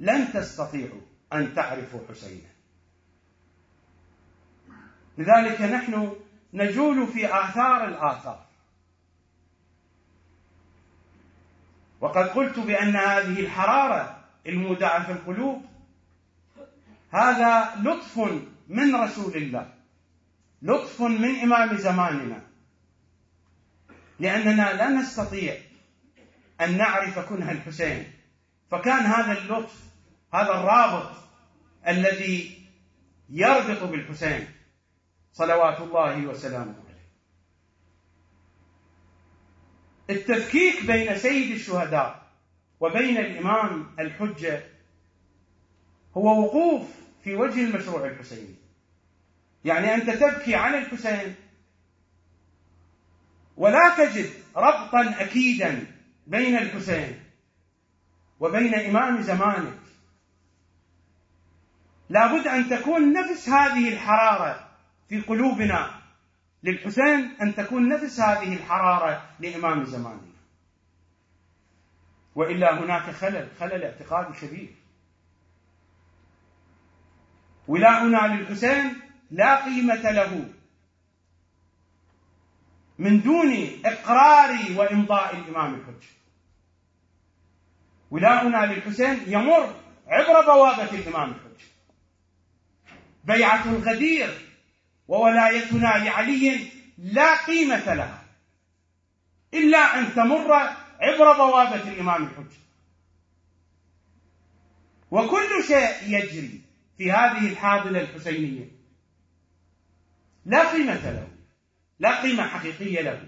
لن 0.00 0.32
تستطيعوا 0.32 1.00
أن 1.32 1.54
تعرفوا 1.54 2.00
حسينا 2.08 2.50
لذلك 5.18 5.60
نحن 5.60 6.16
نجول 6.54 7.06
في 7.06 7.26
آثار 7.26 7.88
الآثار. 7.88 8.46
وقد 12.00 12.28
قلت 12.28 12.58
بأن 12.58 12.96
هذه 12.96 13.40
الحرارة 13.40 14.24
المودعة 14.46 15.06
في 15.06 15.12
القلوب 15.12 15.69
هذا 17.10 17.74
لطف 17.82 18.18
من 18.68 18.96
رسول 18.96 19.36
الله. 19.36 19.74
لطف 20.62 21.02
من 21.02 21.40
إمام 21.40 21.76
زماننا. 21.76 22.42
لأننا 24.18 24.72
لا 24.72 24.88
نستطيع 24.88 25.56
أن 26.60 26.78
نعرف 26.78 27.18
كنه 27.18 27.50
الحسين. 27.50 28.12
فكان 28.70 29.00
هذا 29.00 29.38
اللطف 29.38 29.84
هذا 30.34 30.50
الرابط 30.50 31.10
الذي 31.88 32.66
يربط 33.30 33.82
بالحسين 33.82 34.48
صلوات 35.32 35.80
الله 35.80 36.26
وسلامه 36.26 36.74
عليه. 36.86 37.08
التفكيك 40.10 40.86
بين 40.86 41.18
سيد 41.18 41.50
الشهداء 41.50 42.22
وبين 42.80 43.18
الإمام 43.18 43.86
الحجة 43.98 44.62
هو 46.16 46.42
وقوف 46.42 46.88
في 47.24 47.34
وجه 47.34 47.64
المشروع 47.64 48.06
الحسيني. 48.06 48.54
يعني 49.64 49.94
أنت 49.94 50.10
تبكي 50.10 50.54
على 50.54 50.78
الحسين. 50.78 51.34
ولا 53.56 53.94
تجد 53.96 54.30
ربطا 54.56 55.14
أكيدا 55.18 55.86
بين 56.26 56.56
الحسين 56.56 57.20
وبين 58.40 58.74
إمام 58.74 59.22
زمانك. 59.22 59.78
لابد 62.08 62.46
أن 62.46 62.68
تكون 62.68 63.12
نفس 63.12 63.48
هذه 63.48 63.88
الحرارة 63.92 64.68
في 65.08 65.20
قلوبنا 65.20 66.00
للحسين 66.62 67.36
أن 67.42 67.54
تكون 67.54 67.88
نفس 67.88 68.20
هذه 68.20 68.54
الحرارة 68.54 69.30
لإمام 69.40 69.84
زماننا. 69.84 70.30
وإلا 72.34 72.80
هناك 72.80 73.10
خلل 73.10 73.48
خلل 73.58 73.84
اعتقادي 73.84 74.38
شديد. 74.40 74.74
ولاؤنا 77.70 78.34
للحسين 78.34 79.00
لا 79.30 79.64
قيمة 79.64 80.10
له. 80.10 80.48
من 82.98 83.22
دون 83.22 83.80
إقرار 83.84 84.58
وإمضاء 84.76 85.36
الإمام 85.36 85.74
الحج. 85.74 86.04
ولاؤنا 88.10 88.66
للحسين 88.66 89.20
يمر 89.26 89.74
عبر 90.06 90.40
بوابة 90.40 90.98
الإمام 90.98 91.30
الحج. 91.30 91.60
بيعة 93.24 93.64
الغدير 93.64 94.48
وولايتنا 95.08 96.04
لعلي 96.04 96.68
لا 96.98 97.44
قيمة 97.46 97.94
لها. 97.94 98.22
إلا 99.54 99.98
أن 99.98 100.14
تمر 100.14 100.52
عبر 101.00 101.32
بوابة 101.32 101.92
الإمام 101.92 102.24
الحج. 102.24 102.52
وكل 105.10 105.64
شيء 105.68 106.18
يجري 106.18 106.69
في 107.00 107.12
هذه 107.12 107.48
الحاضنة 107.52 108.00
الحسينية. 108.00 108.68
لا 110.44 110.72
قيمة 110.72 111.10
له 111.10 111.28
لا 111.98 112.22
قيمة 112.22 112.46
حقيقية 112.46 113.00
له 113.00 113.26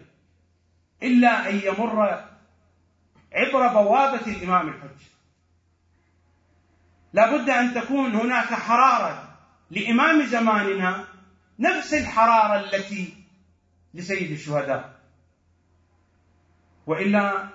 إلا 1.02 1.50
أن 1.50 1.60
يمر 1.64 2.24
عبر 3.32 3.68
بوابة 3.68 4.26
الإمام 4.26 4.68
الحج. 4.68 5.02
لا 7.12 7.36
بد 7.36 7.50
أن 7.50 7.74
تكون 7.74 8.14
هناك 8.14 8.54
حرارة 8.54 9.38
لإمام 9.70 10.22
زماننا 10.22 11.04
نفس 11.58 11.94
الحرارة 11.94 12.60
التي 12.60 13.14
لسيد 13.94 14.30
الشهداء. 14.30 15.00
وإلا 16.86 17.48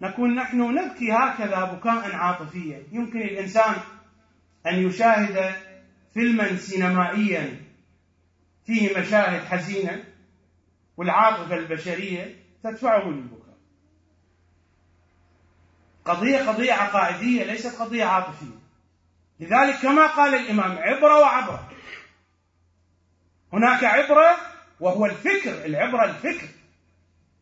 نكون 0.00 0.34
نحن 0.34 0.60
نبكي 0.60 1.12
هكذا 1.12 1.64
بكاء 1.64 2.14
عاطفيا. 2.16 2.82
يمكن 2.92 3.20
الإنسان 3.20 3.74
أن 4.66 4.86
يشاهد 4.86 5.54
فيلما 6.14 6.56
سينمائيا 6.56 7.60
فيه 8.66 8.98
مشاهد 8.98 9.44
حزينة 9.44 10.04
والعاطفة 10.96 11.56
البشرية 11.56 12.36
تدفعه 12.62 13.08
للبكاء. 13.08 13.56
قضية 16.04 16.38
قضية 16.38 16.72
عقائدية 16.72 17.44
ليست 17.44 17.80
قضية 17.80 18.04
عاطفية. 18.04 18.58
لذلك 19.40 19.80
كما 19.82 20.06
قال 20.06 20.34
الإمام 20.34 20.78
عبرة 20.78 21.20
وعبرة. 21.20 21.70
هناك 23.52 23.84
عبرة 23.84 24.36
وهو 24.80 25.06
الفكر 25.06 25.64
العبرة 25.64 26.04
الفكر. 26.04 26.48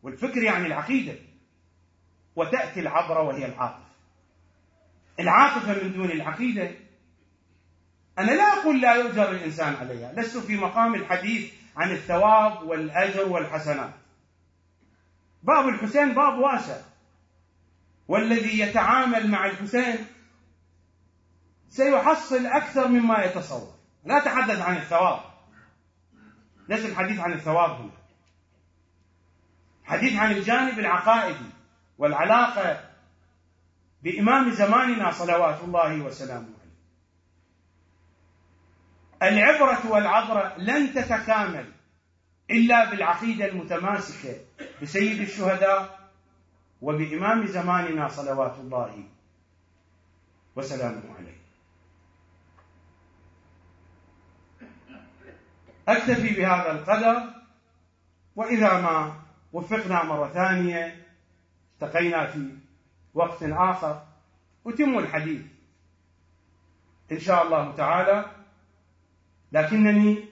والفكر 0.03 0.43
يعني 0.43 0.67
العقيدة. 0.67 1.15
وتأتي 2.35 2.79
العبرة 2.79 3.21
وهي 3.21 3.45
العاطفة. 3.45 3.85
العاطفة 5.19 5.83
من 5.83 5.93
دون 5.93 6.11
العقيدة 6.11 6.71
أنا 8.19 8.31
لا 8.31 8.43
أقول 8.43 8.81
لا 8.81 8.93
يؤجر 8.93 9.31
الإنسان 9.31 9.75
عليها 9.75 10.13
لست 10.13 10.37
في 10.37 10.57
مقام 10.57 10.95
الحديث 10.95 11.53
عن 11.77 11.91
الثواب 11.91 12.63
والأجر 12.63 13.29
والحسنات. 13.29 13.93
باب 15.43 15.67
الحسين 15.67 16.13
باب 16.13 16.39
واسع. 16.39 16.77
والذي 18.07 18.59
يتعامل 18.59 19.31
مع 19.31 19.45
الحسين 19.45 20.05
سيحصل 21.69 22.45
أكثر 22.45 22.87
مما 22.87 23.23
يتصور. 23.23 23.73
لا 24.05 24.17
أتحدث 24.17 24.61
عن 24.61 24.77
الثواب. 24.77 25.19
ليس 26.69 26.85
الحديث 26.85 27.19
عن 27.19 27.33
الثواب 27.33 27.69
هنا. 27.69 27.91
حديث 29.83 30.19
عن 30.19 30.31
الجانب 30.31 30.79
العقائدي 30.79 31.49
والعلاقة 31.97 32.89
بإمام 34.03 34.51
زماننا 34.51 35.11
صلوات 35.11 35.63
الله 35.63 36.01
وسلامه 36.01 36.64
العبرة 39.23 39.91
والعبرة 39.91 40.53
لن 40.57 40.93
تتكامل 40.93 41.71
إلا 42.51 42.89
بالعقيدة 42.89 43.45
المتماسكة 43.45 44.35
بسيد 44.81 45.21
الشهداء 45.21 46.09
وبإمام 46.81 47.45
زماننا 47.45 48.07
صلوات 48.07 48.59
الله 48.59 49.03
وسلامه 50.55 51.15
عليه. 51.17 51.37
أكتفي 55.87 56.35
بهذا 56.35 56.71
القدر 56.71 57.33
وإذا 58.35 58.81
ما 58.81 59.21
وفقنا 59.53 60.03
مرة 60.03 60.27
ثانية 60.27 61.05
التقينا 61.73 62.27
في 62.27 62.49
وقت 63.13 63.43
آخر 63.43 64.03
أتم 64.67 64.97
الحديث. 64.97 65.41
إن 67.11 67.19
شاء 67.19 67.43
الله 67.43 67.75
تعالى 67.75 68.25
لكنني 69.51 70.25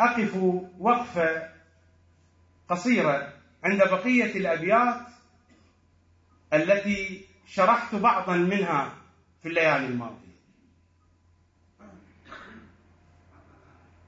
أقف 0.00 0.36
وقفة 0.78 1.48
قصيرة 2.68 3.32
عند 3.64 3.78
بقية 3.78 4.36
الأبيات 4.36 5.06
التي 6.52 7.24
شرحت 7.46 7.94
بعضا 7.94 8.36
منها 8.36 8.94
في 9.42 9.48
الليالي 9.48 9.86
الماضية. 9.86 10.28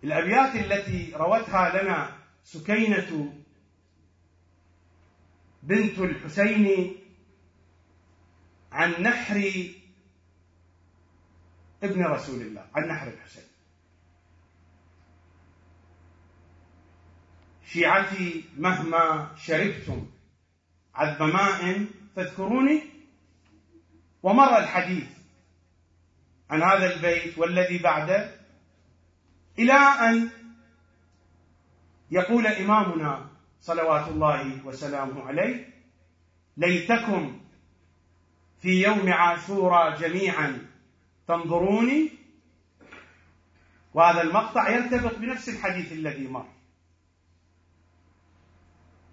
الأبيات 0.04 0.54
التي 0.54 1.12
روتها 1.16 1.82
لنا 1.82 2.16
سكينة 2.44 3.32
بنت 5.62 5.98
الحسين 5.98 6.96
عن 8.72 9.02
نحر 9.02 9.52
ابن 11.82 12.04
رسول 12.04 12.42
الله 12.42 12.66
عن 12.74 12.88
نحر 12.88 13.08
الحسين. 13.08 13.44
شيعتي 17.66 18.44
مهما 18.58 19.30
شربتم 19.36 20.06
عذب 20.94 21.22
ماء 21.22 21.86
فاذكروني. 22.16 22.82
ومر 24.22 24.58
الحديث 24.58 25.08
عن 26.50 26.62
هذا 26.62 26.94
البيت 26.94 27.38
والذي 27.38 27.78
بعده 27.78 28.34
إلى 29.58 29.72
أن 29.72 30.30
يقول 32.10 32.46
إمامنا 32.46 33.30
صلوات 33.60 34.08
الله 34.08 34.66
وسلامه 34.66 35.26
عليه 35.26 35.70
ليتكم 36.56 37.40
في 38.58 38.82
يوم 38.82 39.12
عاشوراء 39.12 39.96
جميعا 39.96 40.69
تنظروني؟ 41.30 42.10
وهذا 43.94 44.22
المقطع 44.22 44.68
يرتبط 44.68 45.18
بنفس 45.18 45.48
الحديث 45.48 45.92
الذي 45.92 46.28
مر. 46.28 46.48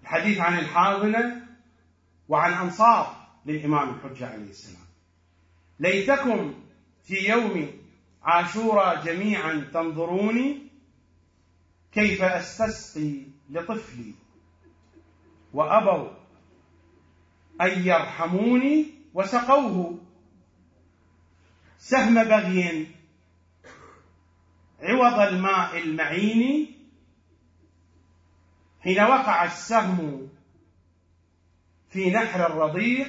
الحديث 0.02 0.38
عن 0.38 0.58
الحاضنة 0.58 1.46
وعن 2.28 2.52
أنصار 2.52 3.26
للإمام 3.46 3.94
الحجة 3.94 4.26
عليه 4.26 4.50
السلام. 4.50 4.86
ليتكم 5.80 6.54
في 7.04 7.28
يوم 7.28 7.70
عاشوراء 8.22 9.04
جميعا 9.04 9.70
تنظروني 9.74 10.58
كيف 11.92 12.22
أستسقي 12.22 13.22
لطفلي 13.50 14.14
وأبوا 15.52 16.08
أن 17.60 17.86
يرحموني 17.86 18.86
وسقوه. 19.14 20.07
سهم 21.78 22.24
بغي 22.24 22.86
عوض 24.80 25.18
الماء 25.18 25.78
المعين. 25.78 26.74
حين 28.80 29.00
وقع 29.00 29.44
السهم 29.44 30.28
في 31.90 32.10
نحر 32.10 32.46
الرضيع 32.46 33.06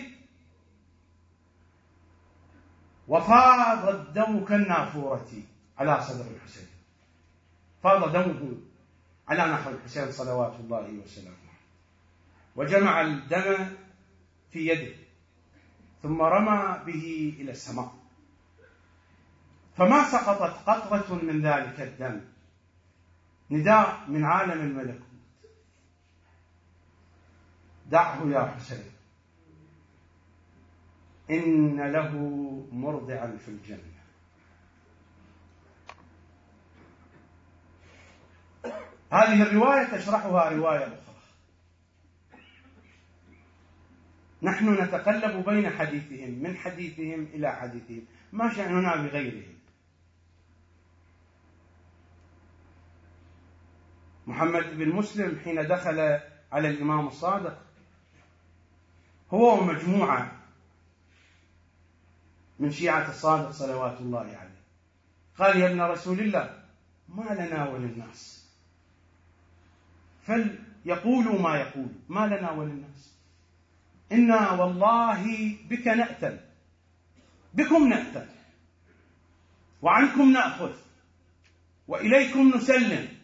وفاض 3.07 3.89
الدم 3.89 4.45
كالنافورة 4.45 5.32
على 5.78 6.01
صدر 6.01 6.32
الحسين. 6.32 6.67
فاض 7.84 8.11
دمه 8.11 8.57
على 9.28 9.51
نحر 9.53 9.72
الحسين 9.72 10.11
صلوات 10.11 10.59
الله 10.59 10.99
وسلامه. 11.03 11.49
وجمع 12.55 13.01
الدم 13.01 13.76
في 14.51 14.67
يده 14.67 14.95
ثم 16.03 16.22
رمى 16.22 16.84
به 16.86 17.36
إلى 17.39 17.51
السماء. 17.51 17.99
فما 19.80 20.11
سقطت 20.11 20.69
قطرة 20.69 21.15
من 21.15 21.41
ذلك 21.41 21.82
الدم. 21.82 22.21
نداء 23.51 24.05
من 24.07 24.25
عالم 24.25 24.61
الملكوت 24.61 25.07
دعه 27.86 28.27
يا 28.27 28.45
حسين. 28.45 28.84
إن 31.32 31.91
له 31.91 32.11
مرضعا 32.71 33.38
في 33.45 33.47
الجنة. 33.47 33.99
هذه 39.11 39.41
الرواية 39.41 39.97
تشرحها 39.97 40.49
رواية 40.49 40.84
أخرى. 40.84 41.15
نحن 44.41 44.84
نتقلب 44.84 45.49
بين 45.49 45.69
حديثهم 45.69 46.30
من 46.30 46.57
حديثهم 46.57 47.23
إلى 47.23 47.51
حديثهم. 47.51 48.05
ما 48.32 48.53
شأننا 48.53 48.95
بغيرهم. 48.95 49.59
محمد 54.30 54.77
بن 54.77 54.89
مسلم 54.89 55.39
حين 55.43 55.67
دخل 55.67 55.99
على 56.51 56.69
الإمام 56.69 57.07
الصادق 57.07 57.57
هو 59.34 59.61
ومجموعة 59.61 60.32
من 62.59 62.71
شيعة 62.71 63.09
الصادق 63.09 63.51
صلوات 63.51 63.99
الله 63.99 64.19
عليه. 64.19 64.61
قال 65.38 65.59
يا 65.59 65.71
ابن 65.71 65.82
رسول 65.82 66.19
الله 66.19 66.63
ما 67.09 67.23
لنا 67.23 67.69
وللناس 67.69 68.49
فليقولوا 70.23 71.41
ما 71.41 71.57
يقول 71.57 71.89
ما 72.09 72.27
لنا 72.27 72.51
وللناس 72.51 73.15
إنا 74.11 74.51
والله 74.51 75.55
بك 75.69 75.88
نأتل 75.88 76.39
بكم 77.53 77.88
نأتل 77.88 78.27
وعنكم 79.82 80.32
نأخذ 80.32 80.73
وإليكم 81.88 82.51
نسلم. 82.55 83.18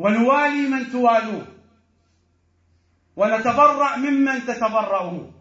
ونوالي 0.00 0.68
من 0.68 0.92
توالون 0.92 1.46
ونتبرأ 3.16 3.96
ممن 3.96 4.46
تتبرؤون 4.46 5.32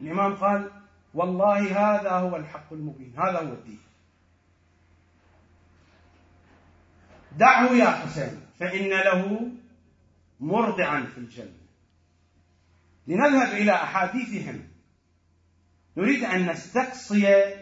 الإمام 0.00 0.34
قال 0.34 0.70
والله 1.14 1.58
هذا 1.60 2.10
هو 2.10 2.36
الحق 2.36 2.72
المبين. 2.72 3.14
هذا 3.18 3.38
هو 3.38 3.52
الدين. 3.52 3.80
دعه 7.38 7.72
يا 7.72 7.90
حسين 7.90 8.40
فإن 8.58 8.88
له 8.88 9.50
مرضعا 10.40 11.02
في 11.02 11.18
الجنة. 11.18 11.62
لنذهب 13.06 13.52
إلى 13.52 13.72
أحاديثهم. 13.72 14.68
نريد 15.96 16.24
أن 16.24 16.50
نستقصي 16.50 17.54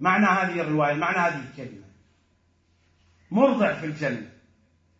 معنى 0.00 0.26
هذه 0.26 0.60
الرواية 0.60 0.94
معنى 0.94 1.18
هذه 1.18 1.48
الكلمة. 1.48 1.81
مرضع 3.32 3.74
في 3.74 3.86
الجنة. 3.86 4.32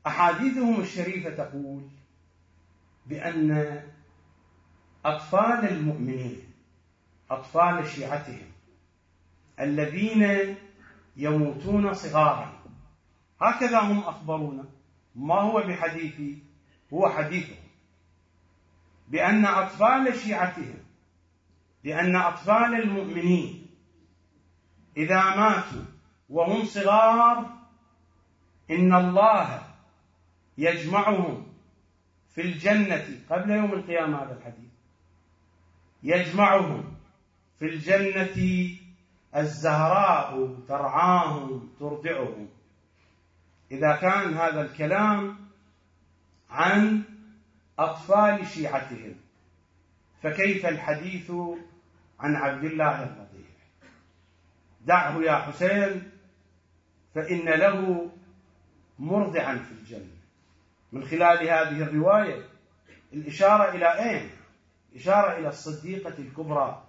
أحاديثهم 0.06 0.80
الشريفة 0.80 1.30
تقول 1.30 1.82
بأن 3.06 3.80
أطفال 5.04 5.68
المؤمنين 5.68 6.40
أطفال 7.30 7.88
شيعتهم 7.88 8.52
الذين 9.60 10.56
يموتون 11.16 11.94
صغارا 11.94 12.52
هكذا 13.40 13.80
هم 13.80 13.98
أخبرونا. 13.98 14.64
ما 15.14 15.34
هو 15.34 15.60
بحديثي 15.60 16.38
هو 16.92 17.08
حديثهم 17.08 17.62
بأن 19.08 19.44
أطفال 19.44 20.16
شيعتهم 20.16 20.78
بأن 21.84 22.16
أطفال 22.16 22.74
المؤمنين 22.74 23.66
إذا 24.96 25.36
ماتوا 25.36 25.84
وهم 26.28 26.64
صغار 26.64 27.61
إن 28.70 28.94
الله 28.94 29.62
يجمعهم 30.58 31.46
في 32.34 32.40
الجنة 32.40 33.06
قبل 33.30 33.50
يوم 33.50 33.72
القيامة 33.72 34.22
هذا 34.22 34.38
الحديث. 34.38 34.70
يجمعهم 36.02 36.94
في 37.58 37.64
الجنة 37.64 38.68
الزهراء 39.36 40.56
ترعاهم 40.68 41.70
ترضعهم 41.80 42.48
إذا 43.70 43.96
كان 43.96 44.34
هذا 44.34 44.62
الكلام 44.62 45.36
عن 46.50 47.02
أطفال 47.78 48.46
شيعتهم 48.46 49.14
فكيف 50.22 50.66
الحديث 50.66 51.30
عن 52.20 52.36
عبد 52.36 52.64
الله 52.64 53.02
الرضيع 53.02 53.46
دعه 54.80 55.22
يا 55.22 55.34
حسين 55.34 56.10
فإن 57.14 57.48
له 57.48 58.10
مرضعا 59.02 59.56
في 59.56 59.72
الجنة. 59.72 60.16
من 60.92 61.04
خلال 61.04 61.38
هذه 61.38 61.82
الرواية 61.82 62.44
الإشارة 63.12 63.74
إلى 63.74 64.10
أين؟ 64.10 64.30
إشارة 64.96 65.38
إلى 65.38 65.48
الصديقة 65.48 66.14
الكبرى 66.18 66.82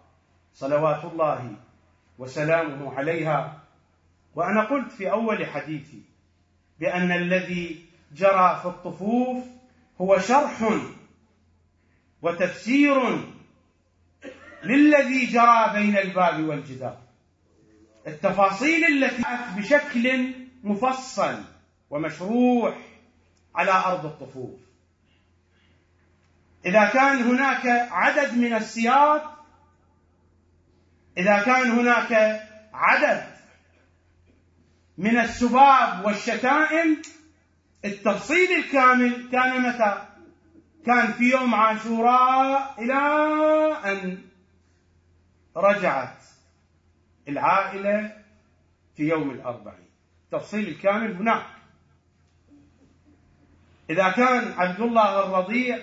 صلوات 0.54 1.06
الله 1.06 1.56
وسلامه 2.18 2.94
عليها. 2.94 3.62
وأنا 4.36 4.64
قلت 4.64 4.92
في 4.92 5.12
أول 5.12 5.46
حديثي 5.46 6.02
بأن 6.80 7.12
الذي 7.12 7.86
جرى 8.16 8.60
في 8.62 8.66
الطفوف 8.66 9.44
هو 10.02 10.20
شرح 10.20 10.80
وتفسير 12.22 12.96
للذي 14.64 15.26
جرى 15.26 15.74
بين 15.74 15.98
الباب 15.98 16.44
والجدار. 16.44 16.98
التفاصيل 18.08 19.04
التي 19.04 19.24
بشكل 19.58 20.34
مفصل. 20.64 21.53
ومشروح 21.94 22.78
على 23.56 23.72
أرض 23.72 24.06
الطفوف. 24.06 24.60
إذا 26.66 26.86
كان 26.86 27.22
هناك 27.22 27.66
عدد 27.92 28.38
من 28.38 28.54
السياق 28.54 29.46
إذا 31.18 31.44
كان 31.44 31.72
هناك 31.72 32.42
عدد 32.74 33.34
من 34.98 35.18
السباب 35.20 36.06
والشتائم 36.06 37.02
التفصيل 37.86 38.52
الكامل 38.52 39.30
كان 39.32 39.62
متى؟ 39.62 40.08
كان 40.86 41.14
في 41.14 41.24
يوم 41.32 41.56
عاشوراء 41.56 42.84
إلى 42.84 42.94
أن 43.86 44.22
رجعت 45.58 46.24
العائلة 47.28 48.24
في 48.96 49.04
يوم 49.04 49.30
الأربعين. 49.32 49.90
التفصيل 50.26 50.68
الكامل 50.68 51.16
هناك. 51.16 51.53
إذا 53.90 54.10
كان 54.10 54.52
عبد 54.52 54.82
الله 54.82 55.20
الرضيع 55.26 55.80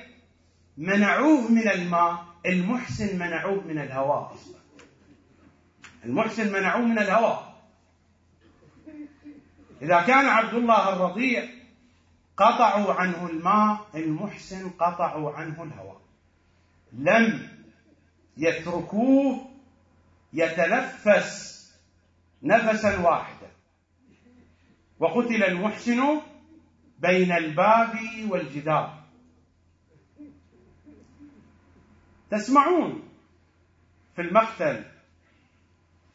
منعوه 0.77 1.51
من 1.51 1.69
الماء 1.69 2.25
المحسن 2.47 3.19
منعوه 3.19 3.61
من 3.61 3.79
الهواء. 3.79 4.37
المحسن 6.05 6.53
منعوه 6.53 6.83
من 6.83 6.99
الهواء. 6.99 7.63
إذا 9.83 10.01
كان 10.01 10.27
عبد 10.27 10.55
الله 10.55 10.89
الرضيع 10.93 11.49
قطعوا 12.37 12.93
عنه 12.95 13.27
الماء 13.27 13.87
المحسن 13.95 14.71
قطعوا 14.71 15.33
عنه 15.33 15.63
الهواء. 15.63 16.01
لم 16.93 17.49
يتركوه 18.37 19.51
يتنفس 20.33 21.61
نفسا 22.43 23.01
واحدا. 23.01 23.51
وقتل 24.99 25.45
المحسن 25.45 26.21
بين 27.01 27.33
الباب 27.33 27.99
والجدار. 28.29 29.01
تسمعون 32.31 33.09
في 34.17 34.23
المقتل 34.23 34.85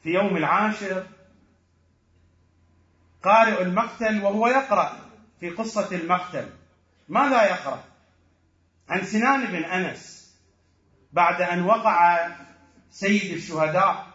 في 0.03 0.09
يوم 0.09 0.37
العاشر 0.37 1.07
قارئ 3.23 3.61
المقتل 3.61 4.23
وهو 4.23 4.47
يقرأ 4.47 4.99
في 5.39 5.49
قصة 5.49 5.95
المقتل. 5.95 6.49
ماذا 7.09 7.43
يقرأ؟ 7.43 7.83
عن 8.89 9.03
سنان 9.03 9.45
بن 9.45 9.63
أنس 9.63 10.35
بعد 11.13 11.41
أن 11.41 11.61
وقع 11.61 12.29
سيد 12.89 13.33
الشهداء 13.33 14.07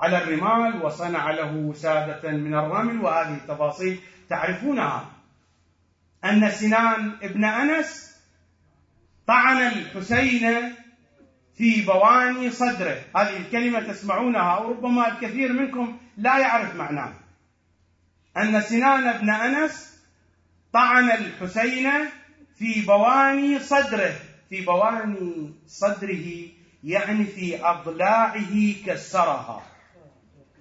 على 0.00 0.18
الرمال 0.18 0.82
وصنع 0.84 1.30
له 1.30 1.56
وسادة 1.56 2.30
من 2.30 2.54
الرمل 2.54 3.00
وهذه 3.00 3.34
التفاصيل 3.34 4.00
تعرفونها. 4.28 5.10
أن 6.24 6.50
سنان 6.50 7.16
ابن 7.22 7.44
أنس 7.44 8.16
طعن 9.26 9.62
الحسين 9.62 10.74
في 11.56 11.82
بواني 11.82 12.50
صدره. 12.50 12.96
هذه 13.16 13.36
الكلمة 13.36 13.80
تسمعونها 13.80 14.58
وربما 14.58 15.08
الكثير 15.08 15.52
منكم 15.52 15.98
لا 16.16 16.38
يعرف 16.38 16.76
معناها. 16.76 17.14
أن 18.36 18.60
سنان 18.60 19.18
بن 19.18 19.30
أنس 19.30 20.00
طعن 20.72 21.10
الحسين 21.10 21.90
في 22.58 22.80
بواني 22.80 23.58
صدره. 23.58 24.14
في 24.50 24.60
بواني 24.60 25.52
صدره 25.66 26.48
يعني 26.84 27.24
في 27.24 27.66
أضلاعه 27.66 28.74
كسرها. 28.86 29.62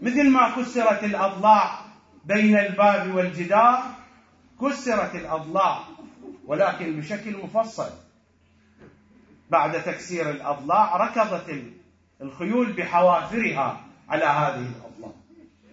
مثل 0.02 0.30
ما 0.30 0.56
كسرت 0.56 1.04
الأضلاع 1.04 1.86
بين 2.26 2.58
الباب 2.58 3.16
والجدار 3.16 4.03
كسرت 4.62 5.16
الأضلاع 5.16 5.84
ولكن 6.46 7.00
بشكل 7.00 7.38
مفصل. 7.38 7.90
بعد 9.50 9.84
تكسير 9.84 10.30
الأضلاع 10.30 10.98
ركضت 10.98 11.64
الخيول 12.22 12.74
بحوافرها 12.74 13.86
على 14.10 14.26
هذه 14.26 14.68
الأضلاع. 14.76 15.12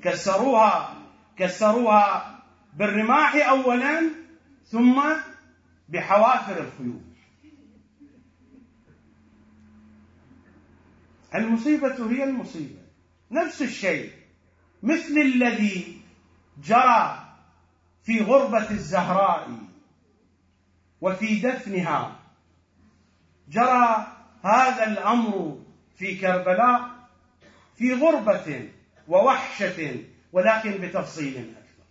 كسروها 0.03 0.95
كسروها 1.37 2.39
بالرماح 2.77 3.49
أولا 3.49 4.11
ثم 4.67 5.03
بحوافر 5.89 6.61
الخيول. 6.61 7.01
المصيبة 11.35 12.11
هي 12.11 12.25
المصيبة. 12.25 12.81
نفس 13.31 13.63
الشيء. 13.63 14.13
مثل 14.83 15.19
الذي 15.19 16.01
جرى 16.65 17.30
في 18.11 18.21
غربة 18.21 18.71
الزهراء 18.71 19.49
وفي 21.01 21.41
دفنها. 21.41 22.17
جرى 23.49 24.07
هذا 24.43 24.87
الأمر 24.87 25.59
في 25.97 26.19
كربلاء 26.19 26.91
في 27.77 27.95
غربة 27.95 28.69
ووحشة 29.09 30.05
ولكن 30.33 30.71
بتفصيل 30.71 31.37
أكثر 31.37 31.85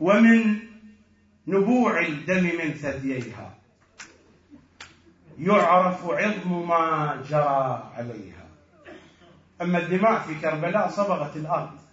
ومن 0.00 0.58
نبوع 1.46 2.00
الدم 2.00 2.44
من 2.44 2.74
ثدييها. 2.74 3.54
يعرف 5.38 6.10
عظم 6.10 6.68
ما 6.68 7.22
جرى 7.28 7.92
عليها. 7.96 8.46
أما 9.62 9.78
الدماء 9.78 10.18
في 10.18 10.34
كربلاء 10.34 10.88
صبغت 10.88 11.36
الأرض. 11.36 11.85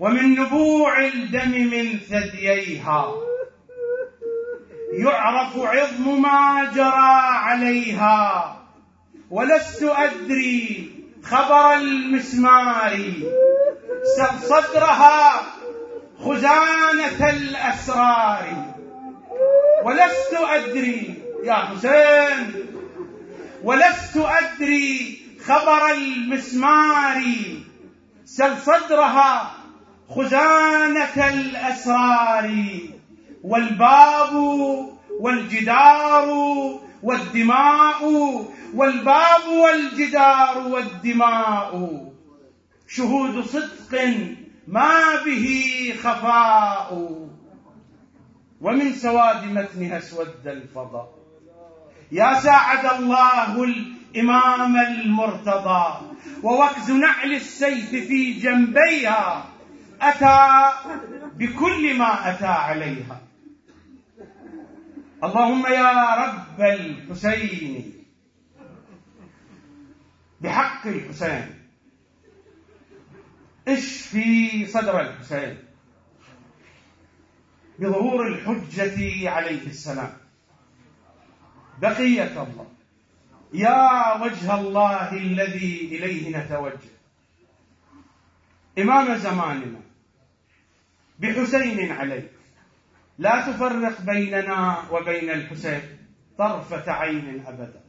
ومن 0.00 0.34
نبوع 0.40 1.06
الدم 1.06 1.50
من 1.50 1.98
ثدييها. 1.98 3.14
يعرف 4.92 5.58
عظم 5.58 6.22
ما 6.22 6.70
جرى 6.74 7.20
عليها. 7.46 8.56
ولست 9.30 9.82
أدري 9.82 10.90
خبر 11.24 11.74
المسمار. 11.74 12.98
صدرها 14.42 15.42
خزانة 16.18 17.30
الأسرار. 17.30 18.74
ولست 19.84 20.34
أدري 20.34 21.14
يا 21.44 21.54
حسين. 21.54 22.66
ولست 23.62 24.16
أدري 24.16 25.18
خبر 25.46 25.90
المسمار. 25.90 27.22
سل 28.24 28.56
صدرها 28.58 29.57
خزانة 30.10 31.28
الأسرار 31.28 32.50
والباب 33.44 34.34
والجدار 35.20 36.28
والدماء 37.02 38.04
والباب 38.74 39.48
والجدار 39.48 40.58
والدماء. 40.58 42.00
شهود 42.88 43.44
صدق 43.44 44.14
ما 44.68 45.22
به 45.24 45.94
خفاء. 46.02 47.18
ومن 48.60 48.92
سواد 48.92 49.44
متنها 49.44 49.98
اسود 49.98 50.46
الفضاء. 50.46 51.08
يا 52.12 52.40
ساعد 52.40 53.00
الله 53.00 53.64
الإمام 53.64 54.76
المرتضى. 54.76 55.94
ووكز 56.42 56.90
نعل 56.90 57.32
السيف 57.32 57.90
في 57.90 58.32
جنبيها. 58.32 59.57
أتى 60.00 60.72
بكل 61.34 61.98
ما 61.98 62.30
أتى 62.30 62.46
عليها. 62.46 63.20
اللهم 65.24 65.66
يا 65.66 66.14
رب 66.14 66.60
الحسين. 66.60 68.04
بحق 70.40 70.86
الحسين. 70.86 71.54
اشفي 73.68 74.66
صدر 74.66 75.00
الحسين. 75.00 75.58
بظهور 77.78 78.26
الحجة 78.26 79.30
عليه 79.30 79.66
السلام. 79.66 80.12
بقية 81.82 82.42
الله. 82.42 82.66
يا 83.52 84.22
وجه 84.22 84.60
الله 84.60 85.12
الذي 85.12 85.88
إليه 85.92 86.36
نتوجه. 86.36 86.90
إمام 88.78 89.16
زماننا. 89.16 89.87
بحسين 91.18 91.92
عليك. 91.92 92.30
لا 93.18 93.40
تفرق 93.40 94.00
بيننا 94.00 94.76
وبين 94.90 95.30
الحسين 95.30 95.82
طرفة 96.38 96.92
عين 96.92 97.46
أبدا. 97.46 97.80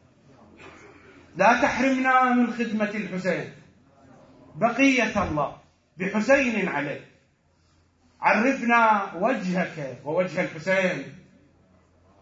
لا 1.36 1.61
تحرمنا 1.61 2.34
من 2.34 2.53
خدمة 2.53 2.89
الحسين. 2.89 3.53
بقية 4.55 5.23
الله 5.23 5.57
بحسين 5.97 6.67
عليك. 6.67 7.03
عرفنا 8.21 9.13
وجهك 9.15 9.97
ووجه 10.05 10.41
الحسين 10.41 11.15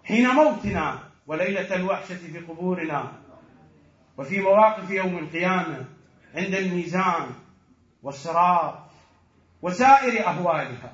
حين 0.03 0.27
موتنا 0.27 0.99
وليلة 1.27 1.75
الوحشة 1.75 2.15
في 2.15 2.39
قبورنا 2.39 3.11
وفي 4.17 4.41
مواقف 4.41 4.89
يوم 4.91 5.17
القيامة 5.17 5.85
عند 6.35 6.55
الميزان 6.55 7.29
والصراط 8.03 8.86
وسائر 9.61 10.27
أهوالها. 10.27 10.93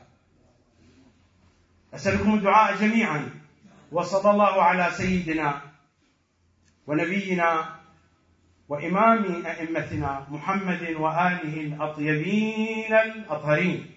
أسألكم 1.93 2.34
الدعاء 2.34 2.76
جميعا. 2.76 3.30
وصلى 3.91 4.32
الله 4.32 4.64
على 4.64 4.89
سيدنا 4.91 5.61
ونبينا 6.88 7.80
وإمام 8.70 9.45
أئمتنا 9.45 10.28
محمد 10.30 10.95
وآله 10.99 11.61
الأطيبين 11.61 12.93
الأطهرين. 12.93 13.91